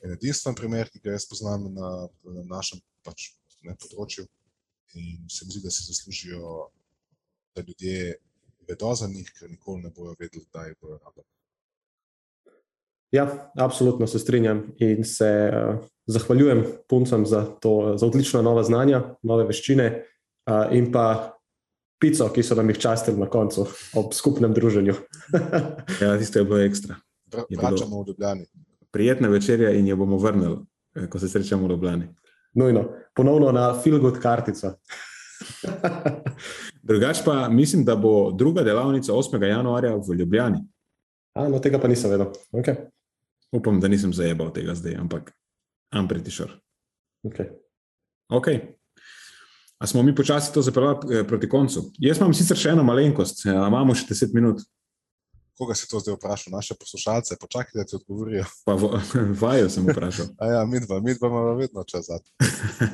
[0.00, 1.90] en edinstven primer, ki ga jaz poznam na,
[2.24, 4.24] na našem pač, ne, področju.
[4.96, 6.70] In se mi zdi, da si zaslužijo,
[7.52, 8.16] da ljudje
[8.64, 11.28] vedo za njih, ker nikoli ne bodo vedeli, da je bojo rabljeni.
[13.12, 15.74] Ja, absolutno se strinjam in se uh,
[16.06, 21.36] zahvaljujem puncem za, to, za odlična nova znanja, nove veščine uh, in pa
[22.00, 24.94] pico, ki so nam jih častili na koncu ob skupnem druženju.
[26.02, 26.96] ja, tisto je bilo ekstra.
[27.58, 28.46] Vračamo v Ljubljani.
[28.90, 30.56] Prijetna večerja in jo bomo vrnili,
[30.96, 32.08] eh, ko se srečamo v Ljubljani.
[32.54, 32.84] Nujno,
[33.14, 34.72] ponovno na Filgud kartico.
[36.88, 39.44] Drugač pa mislim, da bo druga delavnica 8.
[39.44, 40.64] januarja v Ljubljani.
[41.34, 42.32] A, no, tega pa nisem vedel.
[42.52, 42.90] Okay.
[43.52, 45.32] Upam, da nisem zajebal tega zdaj, ampak
[45.90, 46.52] am pretty sure.
[47.26, 47.50] Okay.
[48.30, 48.46] Ok.
[49.78, 51.90] A smo mi počasi to zapeljali eh, proti koncu?
[51.98, 54.60] Jaz imam sicer še eno malenkost, a imamo še 10 minut.
[55.60, 56.52] Koga si to zdaj vprašal?
[56.54, 58.44] Naše poslušalce, počakaj, da ti odgovorijo.
[58.64, 58.76] Pa
[59.42, 60.30] vajo sem vprašal.
[60.40, 62.30] A ja, mi dva, mi dva imamo vedno čas za to.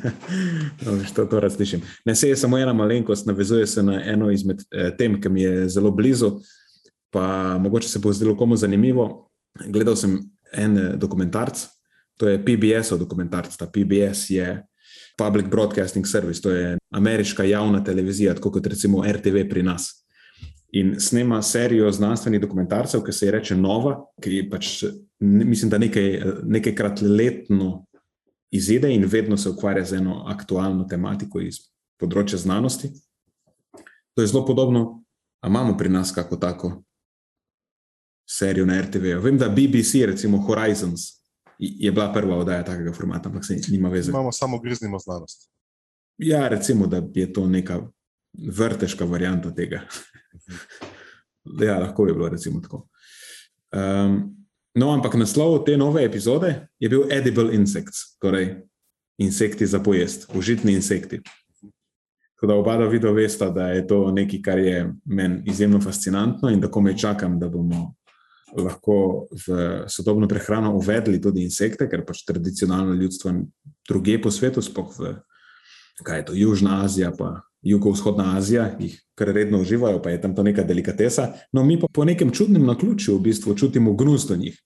[0.86, 1.82] no, to, to razlišim.
[2.06, 5.42] Ne, se je samo ena malenkost, navezuje se na eno izmed eh, tem, ki mi
[5.42, 6.36] je zelo blizu,
[7.10, 9.28] pa mogoče se bo zdelo komu zanimivo.
[9.66, 10.18] Gledal sem
[10.56, 11.66] en eh, dokumentarc,
[12.16, 13.56] to je PBS-ov dokumentarc.
[13.56, 14.62] Ta PBS je
[15.16, 20.06] Public Broadcasting Service, to je ameriška javna televizija, tako kot recimo RTV pri nas.
[20.72, 24.84] In snema serijo znanstvenih dokumentarcev, ki se ji reče Nova, ki pač,
[25.20, 27.86] mislim, da nekaj, nekajkrat letno
[28.50, 31.60] izide in vedno se ukvarja z eno aktualno tematiko iz
[32.00, 32.90] področja znanosti.
[34.14, 35.02] To je zelo podobno,
[35.40, 36.72] a imamo pri nas kako tako
[38.26, 39.18] serijo na RTV.
[39.22, 41.00] Vem, da BBC, recimo Horizons,
[41.58, 44.10] je bila prva oddaja takega formata, ampak se nima veze.
[44.10, 45.50] Imamo samo griznimo znanost.
[46.18, 47.86] Ja, recimo, da je to neka
[48.52, 49.80] vrteška varianta tega.
[51.66, 52.88] ja, lahko bi bilo recimo tako.
[53.72, 54.36] Um,
[54.74, 58.54] no, ampak naslov te nove epizode je bil Edible Insects, torej
[59.18, 61.20] insekti za pojest, užitni insekti.
[62.34, 66.50] Tako da oba dva vidva vesta, da je to nekaj, kar je meni izjemno fascinantno
[66.50, 67.94] in da komaj čakam, da bomo
[68.54, 69.56] lahko v
[69.90, 73.32] sodobno prehrano uvedli tudi insekte, ker pač tradicionalno ljudstvo
[73.88, 75.16] druge po svetu, spoh v
[76.02, 80.34] kaj je to, Južna Azija, pa Jugovzhodna Azija, jih kar redno uživajo, pa je tam
[80.34, 81.32] to neka delikatesa.
[81.52, 84.58] No, mi pa po nekem čudnem naključju v bistvu čutimo gnus do njih,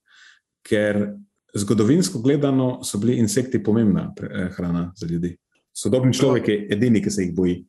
[0.67, 1.15] ker
[1.55, 5.37] zgodovinsko gledano so bili insekti pomembna eh, hrana za ljudi.
[5.73, 7.65] Sodobni človek je edini, ki se jih boji.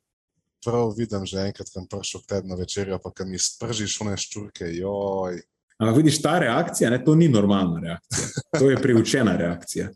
[0.64, 4.68] Prav vidim, že enkrat sem prišel tebi na večerjo, pa kam mi spržiš one ščurke,
[4.74, 5.40] joj.
[5.82, 8.42] Ampak vidiš, ta reakcija, ne, to ni normalna reakcija.
[8.58, 9.88] To je priučena reakcija.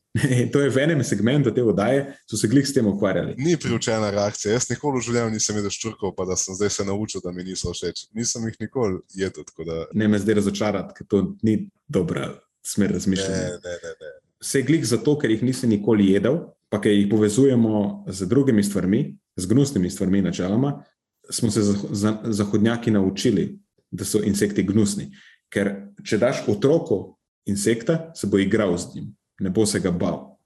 [0.52, 3.34] to je v enem segmentu te oddaje, so se glih s tem ukvarjali.
[3.38, 4.56] Ni priučena reakcija.
[4.56, 7.44] Jaz nikoli v življenju nisem jedel ščurkov, pa da sem zdaj se naučil, da mi
[7.46, 8.08] niso všeč.
[8.18, 9.46] Nisem jih nikoli jedel.
[9.68, 9.76] Da...
[9.94, 12.32] Ne me zdaj razočarati, ker to ni dobra
[12.66, 13.46] smer razmišljanja.
[13.54, 14.10] Ne, ne, ne, ne.
[14.42, 16.40] Vse glih zato, ker jih nisem nikoli jedel,
[16.72, 19.04] pa ker jih povezujemo z drugimi stvarmi,
[19.38, 20.80] z gnusnimi stvarmi, načeloma,
[21.30, 21.62] smo se
[22.24, 23.52] zahodnjaki naučili,
[23.90, 25.12] da so insekti gnusni.
[25.52, 25.72] Ker
[26.04, 27.16] če daš otroku
[27.46, 30.36] insekta, se bo igral z njim, ne bo se ga bal.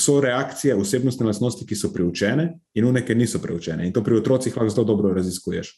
[0.00, 3.86] So reakcije, osebnostne lastnosti, ki so preučene, in one, ki niso preučene.
[3.86, 5.74] In to pri otrocih lahko zelo dobro raziskuješ.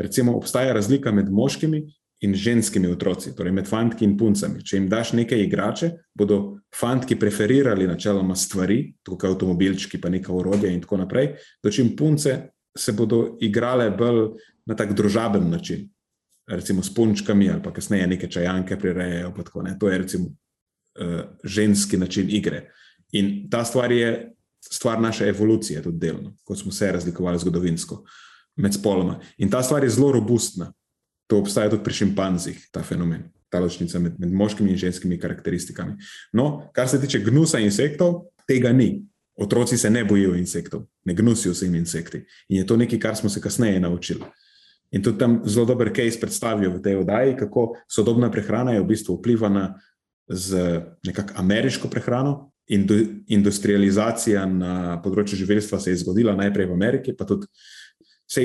[0.00, 1.80] Recimo, obstaja razlika med moškimi
[2.20, 4.60] in ženskimi otroci, torej med fantki in puncami.
[4.64, 10.72] Če jim daš nekaj igrače, bodo fantki preferirali načeloma stvari, kot avtomobilčki, pa neka urodja
[10.72, 11.32] in tako naprej,
[11.64, 12.36] dočim punce
[12.76, 14.36] se bodo igrale bolj
[14.68, 15.88] na tak družaben način,
[16.50, 19.34] recimo s punčkami ali pa kasneje neke čajanke prirejajo.
[19.80, 22.70] To je recimo uh, ženski način igre.
[23.12, 28.04] In ta stvar je stvar naše evolucije, tudi delno, kot smo se razlikovali zgodovinsko
[28.56, 29.20] med spoloma.
[29.38, 30.72] In ta stvar je zelo robustna.
[31.26, 35.94] To obstaja tudi pri šimpanzih, ta fenomen, ta ločnica med, med moškimi in ženskimi karakteristikami.
[36.32, 39.04] No, kar se tiče gnusa insektov, tega ni.
[39.40, 42.24] Otroci se ne bojijo insektov, ne gnusijo se jim insekti.
[42.48, 44.26] In je to nekaj, kar smo se kasneje naučili.
[44.90, 48.88] In tudi tam zelo dober case predstavijo v tej oddaji, kako sodobna prehrana je v
[48.90, 49.74] bistvu vplivana
[50.28, 52.50] z nekakšno ameriško prehrano.
[52.70, 52.94] Indu,
[53.26, 57.48] industrializacija na področju živelstva se je zgodila najprej v Ameriki, pa tudi
[58.30, 58.44] vse,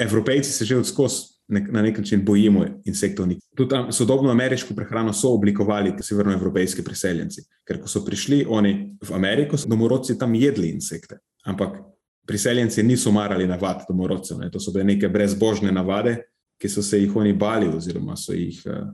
[0.00, 3.28] Evropejci se že od skozi nek, na nek način bojimo insektov.
[3.56, 8.74] Tudi tam sodobno ameriško prehrano so oblikovali ti severnoevropejski priseljenci, ker ko so prišli oni
[9.02, 11.20] v Ameriko, so domorodci tam jedli insekte.
[11.44, 11.78] Ampak
[12.30, 14.50] priseljenci niso marali navad domorodcev, ne.
[14.50, 16.14] to so bile neke brezbožne navade,
[16.62, 18.84] ki so se jih oni bali, oziroma so jih uh,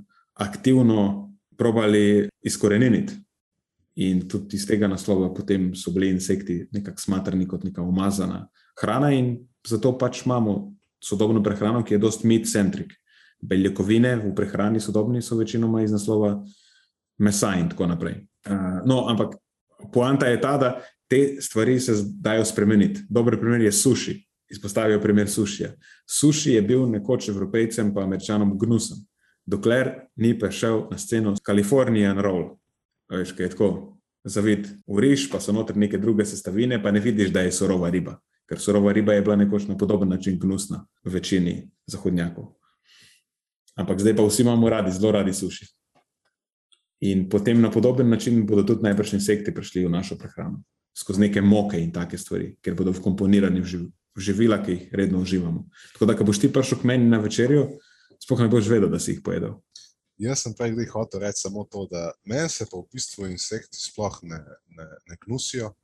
[0.41, 1.03] aktivno
[1.59, 3.19] probali izkoreniniti.
[4.01, 8.47] In tudi iz tega naslova potem so bili insekti nekako smatrani kot neka umazana
[8.81, 9.35] hrana, in
[9.69, 10.57] zato pač imamo
[11.01, 12.97] sodobno prehrano, ki je dosti meat-centric.
[13.45, 16.39] Beljakovine v prehrani sodobni so večinoma iz naslova
[17.19, 18.23] mesa in tako naprej.
[18.49, 19.37] Uh, no, ampak
[19.93, 20.77] poanta je ta, da
[21.09, 23.01] te stvari se dajo spremeniti.
[23.09, 24.23] Dober primer je suši.
[24.51, 25.73] Izpostavijo primer sušija.
[26.11, 29.01] Suši je bil nekoč evropejcem pa američanom gnusen,
[29.47, 32.53] dokler ni prišel na sceno Californian Roll.
[33.11, 33.71] Veš, kaj je tako?
[34.25, 38.21] Zavid, uriš, pa so noter neke druge sestavine, pa ne vidiš, da je surova riba
[38.47, 42.53] ker surova riba je bila nekoč na podoben način gnusna v večini zahodnjakov.
[43.77, 45.67] Ampak zdaj pa vsi imamo radi, zelo radi suši.
[47.01, 50.63] In potem na podoben način bodo tudi najbrž insekti prišli v našo prehrano,
[50.97, 53.85] skozi neke moke in take stvari, ker bodo vkomponirani v, živ,
[54.17, 55.67] v živila, ki jih redno uživamo.
[55.93, 57.67] Tako da, ko boš ti prišel k meni na večerjo,
[58.23, 59.59] sploh ne boš vedel, da si jih pojedel.
[60.17, 64.23] Jaz sem prej hotel reči samo to, da meni se pa v bistvu insekti sploh
[64.25, 64.41] ne,
[64.73, 65.75] ne, ne knusijo,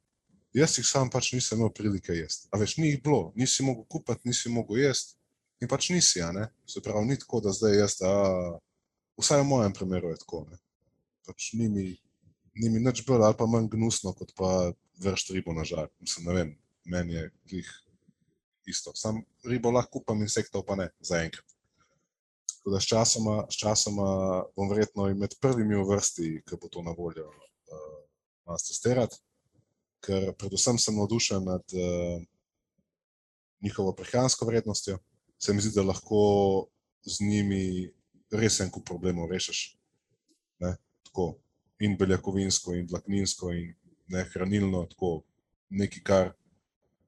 [0.56, 2.48] jaz jih sam pač nisem imel prilike jesti.
[2.52, 5.18] A veš, ni jih bilo, nisi mogel kupiti, nisi mogel jesti
[5.60, 6.24] in pač nisi.
[6.66, 8.12] Se pravi, ni tako, da zdaj jaz, a,
[9.20, 10.56] vsaj v mojem primeru je tako, ne.
[11.28, 11.84] Pač ni mi,
[12.56, 14.72] ni mi nič bolj ali pa manj gnusno, kot pa
[15.03, 15.88] vršt ribo na žar.
[16.00, 16.53] Mislim, ne vem,
[16.84, 17.72] meni je klih
[18.66, 18.94] isto.
[18.94, 21.46] Sam ribo lahko kupam, insektov pa ne, zaenkrat.
[22.53, 24.09] Tako da s časoma, s časoma
[24.57, 28.00] bom verjetno med prvimi v vrsti, ki bo to na voljo, uh,
[28.46, 29.18] nas testirati
[30.03, 32.22] ker predvsem sem navdušen nad uh,
[33.62, 34.98] njihovo prehransko vrednostjo.
[35.38, 36.66] Se mi zdi, da lahko
[37.07, 37.92] z njimi
[38.30, 39.76] res en kup problemov rešiš.
[40.62, 40.76] Ne?
[41.07, 41.34] Tako
[41.82, 43.74] in beljakovinsko, in vlakninsko, in
[44.12, 45.22] ne, hranilno, tako
[45.72, 46.30] nekaj, kar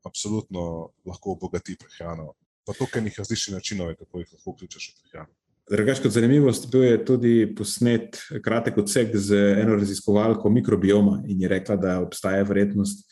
[0.04, 2.32] absolutno lahko obogati prehrano.
[2.64, 5.32] Pa to, ker jih različnih načinov, kako jih lahko vključiš v prehrano.
[5.70, 11.48] Drugač, kot zanimivost, bil je tudi posnet kratek odsek z eno raziskovalko mikrobioma in je
[11.48, 13.06] rekla, da obstaja verjetnost,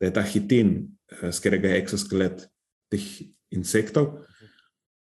[0.00, 0.72] da je ta hitin,
[1.10, 2.46] z eh, katerega je eksoskelet
[2.90, 3.06] teh
[3.52, 4.14] insektov,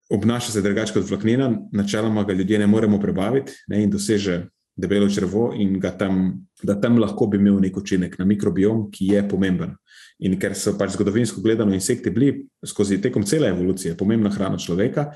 [0.09, 4.45] obnaša se drugače kot vlaknina, načeloma ga ljudje ne moremo prebaviti ne, in doseže
[4.75, 9.23] debelo črvo, in tam, da tam lahko bi imel nek učinek na mikrobiom, ki je
[9.29, 9.75] pomemben.
[10.19, 15.09] In ker so pač zgodovinsko gledano insekti bili skozi tekom cele evolucije pomembna hrana človeka,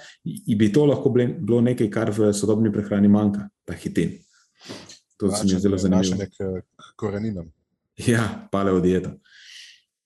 [0.57, 4.17] bi to lahko bilo nekaj, kar v sodobni prehrani manjka, ta hitin.
[5.19, 6.15] To se mi je zelo zanimivo.
[6.19, 6.35] Nek
[6.95, 7.51] koreninam.
[8.07, 9.11] Ja, paleo dieta.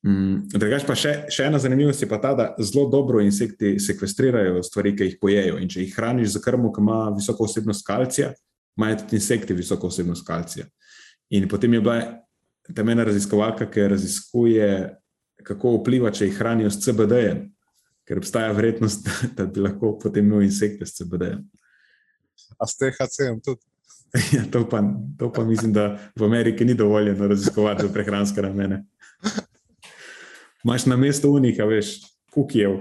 [0.03, 4.63] Mm, drugač pa še, še ena zanimivost je pa ta, da zelo dobro insekti sekvestrirajo
[4.65, 5.59] stvari, ki jih pojejo.
[5.61, 8.33] In če jih hraniš za krmo, ki ima visoko vsebnost kalcija,
[8.77, 10.65] imajo tudi insekti visoko vsebnost kalcija.
[11.29, 11.97] In potem je bila
[12.75, 14.69] tam ena raziskovalka, ki raziskuje,
[15.43, 17.43] kako vpliva, če jih hranijo s CBD-jem,
[18.07, 21.43] ker obstaja verjetnost, da bi lahko potem imel insekte s CBD-jem.
[22.59, 23.61] A s THC-jem tudi?
[24.29, 24.77] Ja, to, pa,
[25.17, 28.83] to pa mislim, da v Ameriki ni dovoljeno raziskovati za prehranske namene.
[30.63, 31.95] Imáš na mestu unika, veš,
[32.29, 32.77] kukijev,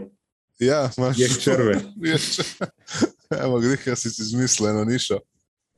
[0.62, 1.80] Ja, imaš črve.
[3.44, 5.18] Evo, greh si si izmislil eno nišo.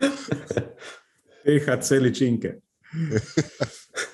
[1.44, 2.54] THC ličinke.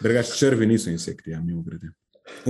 [0.00, 1.92] Drugač, črvi niso insekti, ja, mimo grede.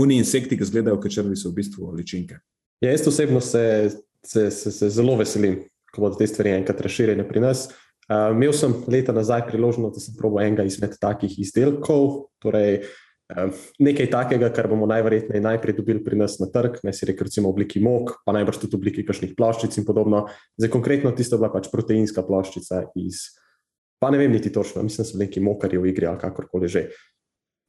[0.01, 2.41] Oni insekti, ki izgledajo kot črvi, so v bistvu ličinke.
[2.81, 3.91] Ja, jaz osebno se,
[4.27, 5.61] se, se, se zelo veselim,
[5.93, 7.69] ko bodo te stvari enkrat razširjene pri nas.
[8.11, 12.95] Uh, imel sem leta nazaj priložnost, da sem probil enega izmed takih izdelkov, torej uh,
[13.79, 17.51] nekaj takega, kar bomo najverjetneje najprej dobili pri nas na trg, ne si rekel, recimo
[17.51, 20.25] v obliki mok, pa najbrž tudi v obliki kakšnih ploščic in podobno.
[20.59, 23.29] Zdaj, konkretno tisto je bila pač proteinska ploščica iz,
[24.03, 26.89] pa ne vem niti točno, mislim, so neki mokarji v igri ali kakorkoli že.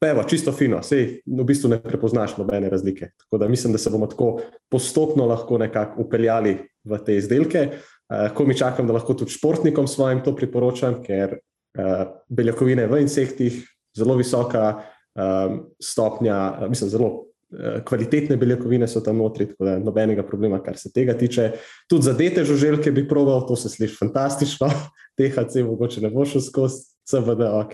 [0.02, 3.12] Peva, čisto fino, sej v bistvu ne prepoznaš nobene razlike.
[3.22, 7.68] Tako da mislim, da se bomo tako postopno lahko nekako upeljali v te izdelke.
[8.10, 12.98] Uh, ko mi čakam, da lahko tudi športnikom svojim to priporočam, ker uh, beljakovine v
[13.06, 13.62] insektih,
[13.94, 14.82] zelo visoka
[15.14, 20.62] um, stopnja, uh, mislim, zelo uh, kvalitetne beljakovine so tam notri, tako da nobenega problema,
[20.62, 21.50] kar se tega tiče.
[21.90, 24.70] Tudi za dete žuželke bi proval, to se sliši fantastično,
[25.18, 27.72] THC mogoče ne bo šel skozi, CBD, ok.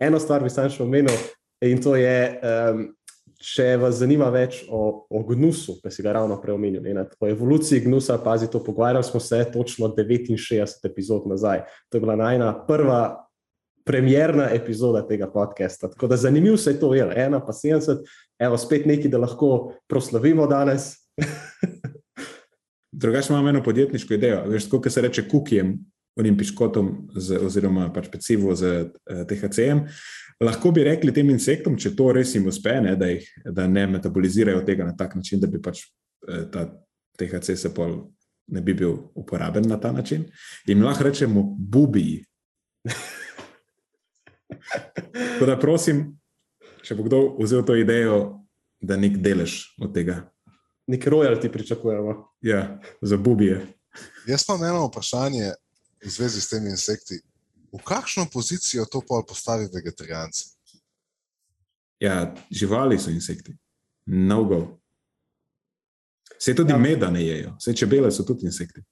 [0.00, 1.16] Eno stvar bi sam še omenil
[1.64, 2.18] in to je.
[2.42, 2.90] Um,
[3.42, 7.82] Če vas zanima več o, o gnusu, pa si ga ravno preomenil, ne, o evoluciji
[7.88, 11.64] gnusa, pazi to, pogovarjali smo se točno 69 epizod nazaj.
[11.90, 13.00] To je bila najna prva
[13.84, 15.90] premjerna epizoda tega podcasta.
[15.90, 18.04] Tako da zanimiv se je to, je ena pa 70,
[18.38, 20.92] evo spet nekaj, da lahko proslavimo danes.
[23.02, 24.44] Drugače imam eno podjetniško idejo.
[24.46, 25.78] Veš, kako se reče kukijem,
[26.16, 29.86] onim piškotom, z, oziroma pač pecivo z uh, THC-jem.
[30.40, 33.86] Lahko bi rekli tem insektom, če to res jim uspe, ne, da, jih, da ne
[33.86, 35.84] metabolizirajo tega na tak način, da bi pač
[36.28, 36.66] eh, ta
[37.18, 37.94] THC se pol
[38.52, 40.24] ne bi bil uporaben na ta način.
[40.66, 42.24] In lahko rečemo bubiji.
[45.12, 46.04] Tako da prosim,
[46.82, 48.42] če bo kdo vzel to idejo,
[48.82, 50.22] da nek delež od tega.
[50.90, 52.16] Nek royalty pričakujemo.
[52.42, 53.60] Ja, za bubije.
[54.26, 55.52] Jaz pa imam eno vprašanje
[56.04, 57.20] v zvezi s temi insekti.
[57.72, 60.44] V kakšno pozicijo to pol postavi vegetarijanci?
[62.02, 63.54] Ja, živali so insekti,
[64.06, 64.78] mnogo.
[66.38, 66.76] Vse tudi Ja.
[66.76, 66.82] ja.
[66.82, 68.82] meda ne jejo, vse čebele so tudi insekti.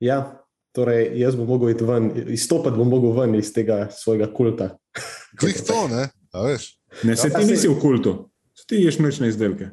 [0.00, 0.39] Ja,
[0.76, 4.70] torej jaz bom mogel iti ven, izstopiti bom mogel ven iz tega svojega kulta.
[5.40, 6.08] Klik to, ne?
[6.32, 6.72] A veš?
[7.02, 8.16] Ne, se Ja, ti nisi v kultu,
[8.54, 9.70] se ti ješ mlečne izdelke.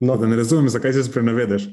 [0.00, 1.68] No, Da ne razumem, zakaj se sprenavedeš.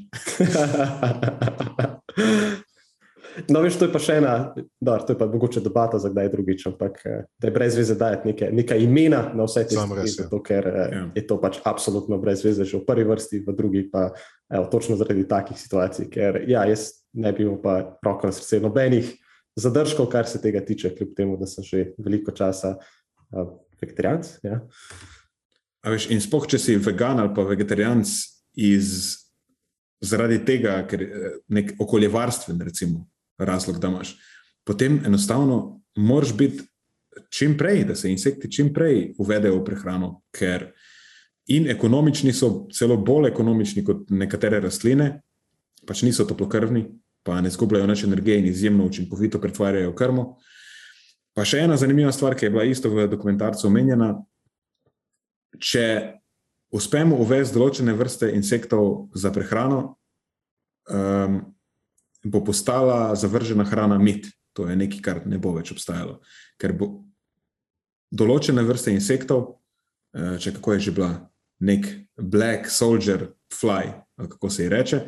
[3.49, 4.34] No, veš, to je pa še ena,
[4.80, 7.97] dar, to je pa mogoče debata za kdaj drugič, ampak eh, da je brez veze
[7.99, 10.14] dajati neke, neka imena na vse te stvari, ja.
[10.24, 11.01] zato ker eh, Ja.
[11.18, 14.06] je to pač absolutno brez veze, že v prvi vrsti, v drugi pa
[14.47, 18.59] evo, točno zaradi takih situacij, ker ja, jaz ne bi imel pa roko na srce
[18.63, 19.13] nobenih
[19.55, 24.32] zadržkov, kar se tega tiče, kljub temu, da sem že veliko časa uh, vegetarijanc.
[24.43, 24.59] Ja.
[25.86, 28.11] A Veš, in spoh, če si vegan ali pa vegetarijanc
[28.57, 28.91] iz,
[30.03, 33.05] zaradi tega, ker je nek okoljevarstven, recimo,
[33.38, 34.16] razlog, da imaš,
[34.68, 36.66] potem enostavno moraš biti
[37.32, 40.72] čim prej, da se insekti čim prej uvedejo v prehrano, ker
[41.47, 45.22] in ekonomični so, celo bolj ekonomični kot nekatere rastline,
[45.86, 46.86] pač niso toplokrvni,
[47.26, 50.26] pa ne zgubljajo več energije in izjemno učinkovito pretvarjajo krmo.
[51.36, 54.13] Pa še ena zanimiva stvar, ki je bila isto v dokumentarcu omenjena.
[55.59, 55.86] Če
[56.76, 59.97] uspemo uvesti določene vrste insektov za prehrano,
[60.91, 61.41] um,
[62.23, 64.30] bo postala zavržena hrana mit.
[64.55, 66.21] To je nekaj, kar ne bo več obstajalo.
[66.61, 66.91] Ker bo
[68.15, 69.57] določene vrste insektov,
[70.15, 71.11] uh, če kako je že bila,
[71.65, 75.01] nek black soldier fly, kako se ji reče,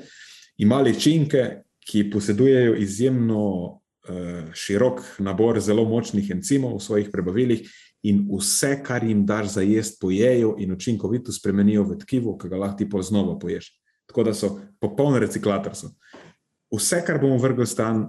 [0.64, 7.68] imali činke, ki posedujejo izjemno uh, širok nabor zelo močnih encimov v svojih prebavilih,
[8.04, 12.58] in vse, kar jim daš za jesti, pojejo in učinkovito spremenijo v tkivo, ki ga
[12.58, 13.72] lahko ti pol znova poješ.
[14.08, 15.76] Tako da so popoln reciklator.
[15.76, 15.92] So.
[16.72, 18.06] Vse, kar bomo vrgli stran,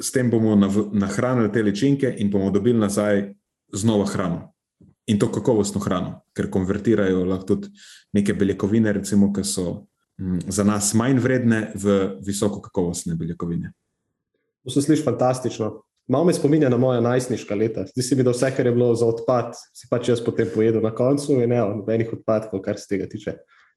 [0.00, 0.54] s tem bomo
[0.92, 3.32] nahranili te ličinke in bomo dobili nazaj
[3.72, 4.52] znova hrano.
[5.06, 7.68] In to kakovostno hrano, ker konvertirajo lahko tudi
[8.12, 9.86] neke beljakovine, recimo, ki so
[10.48, 13.72] za nas manj vredne, v visoko kakovostne beljakovine.
[14.64, 15.82] To se sliši fantastično.
[16.10, 17.84] Malo me spominja na moja najstniška leta.
[17.86, 20.82] Zdi se mi, da vse, kar je bilo za odpad, si pač jaz potem pojedel
[20.82, 23.36] na koncu in ne, nobenih odpadkov, kar se tega tiče.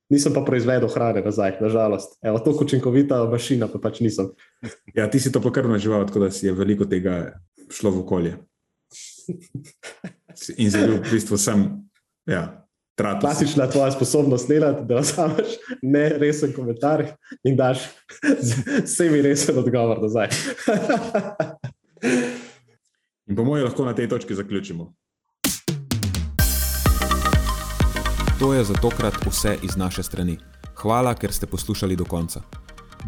[0.10, 2.18] Nisem pa proizvedel hrane nazaj, nažalost.
[2.26, 4.34] Evo, tako učinkovita mašina pa pač nisem.
[4.98, 7.38] Ja, ti si to pokrvna žival, tako da si je veliko tega
[7.70, 8.34] šlo v okolje.
[10.58, 11.66] In zdaj v bistvu sem.
[12.26, 12.63] Ja.
[12.96, 13.22] Tratos.
[13.22, 15.48] Klasična tvoja sposobnost delati, da razumeš
[15.82, 17.06] ne resen komentar
[17.44, 17.80] in daš
[18.98, 20.28] semi resen odgovor nazaj.
[23.30, 24.94] In po mojem lahko na tej točki zaključimo.
[28.40, 30.38] To je za tokrat vse iz naše strani.
[30.76, 32.42] Hvala, ker ste poslušali do konca.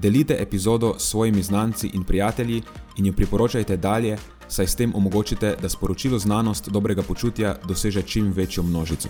[0.01, 2.61] Delite epizodo s svojimi znanci in prijatelji
[2.97, 4.17] in jo priporočajte dalje,
[4.47, 9.09] saj s tem omogočite, da sporočilo znanost dobrega počutja doseže čim večjo množico.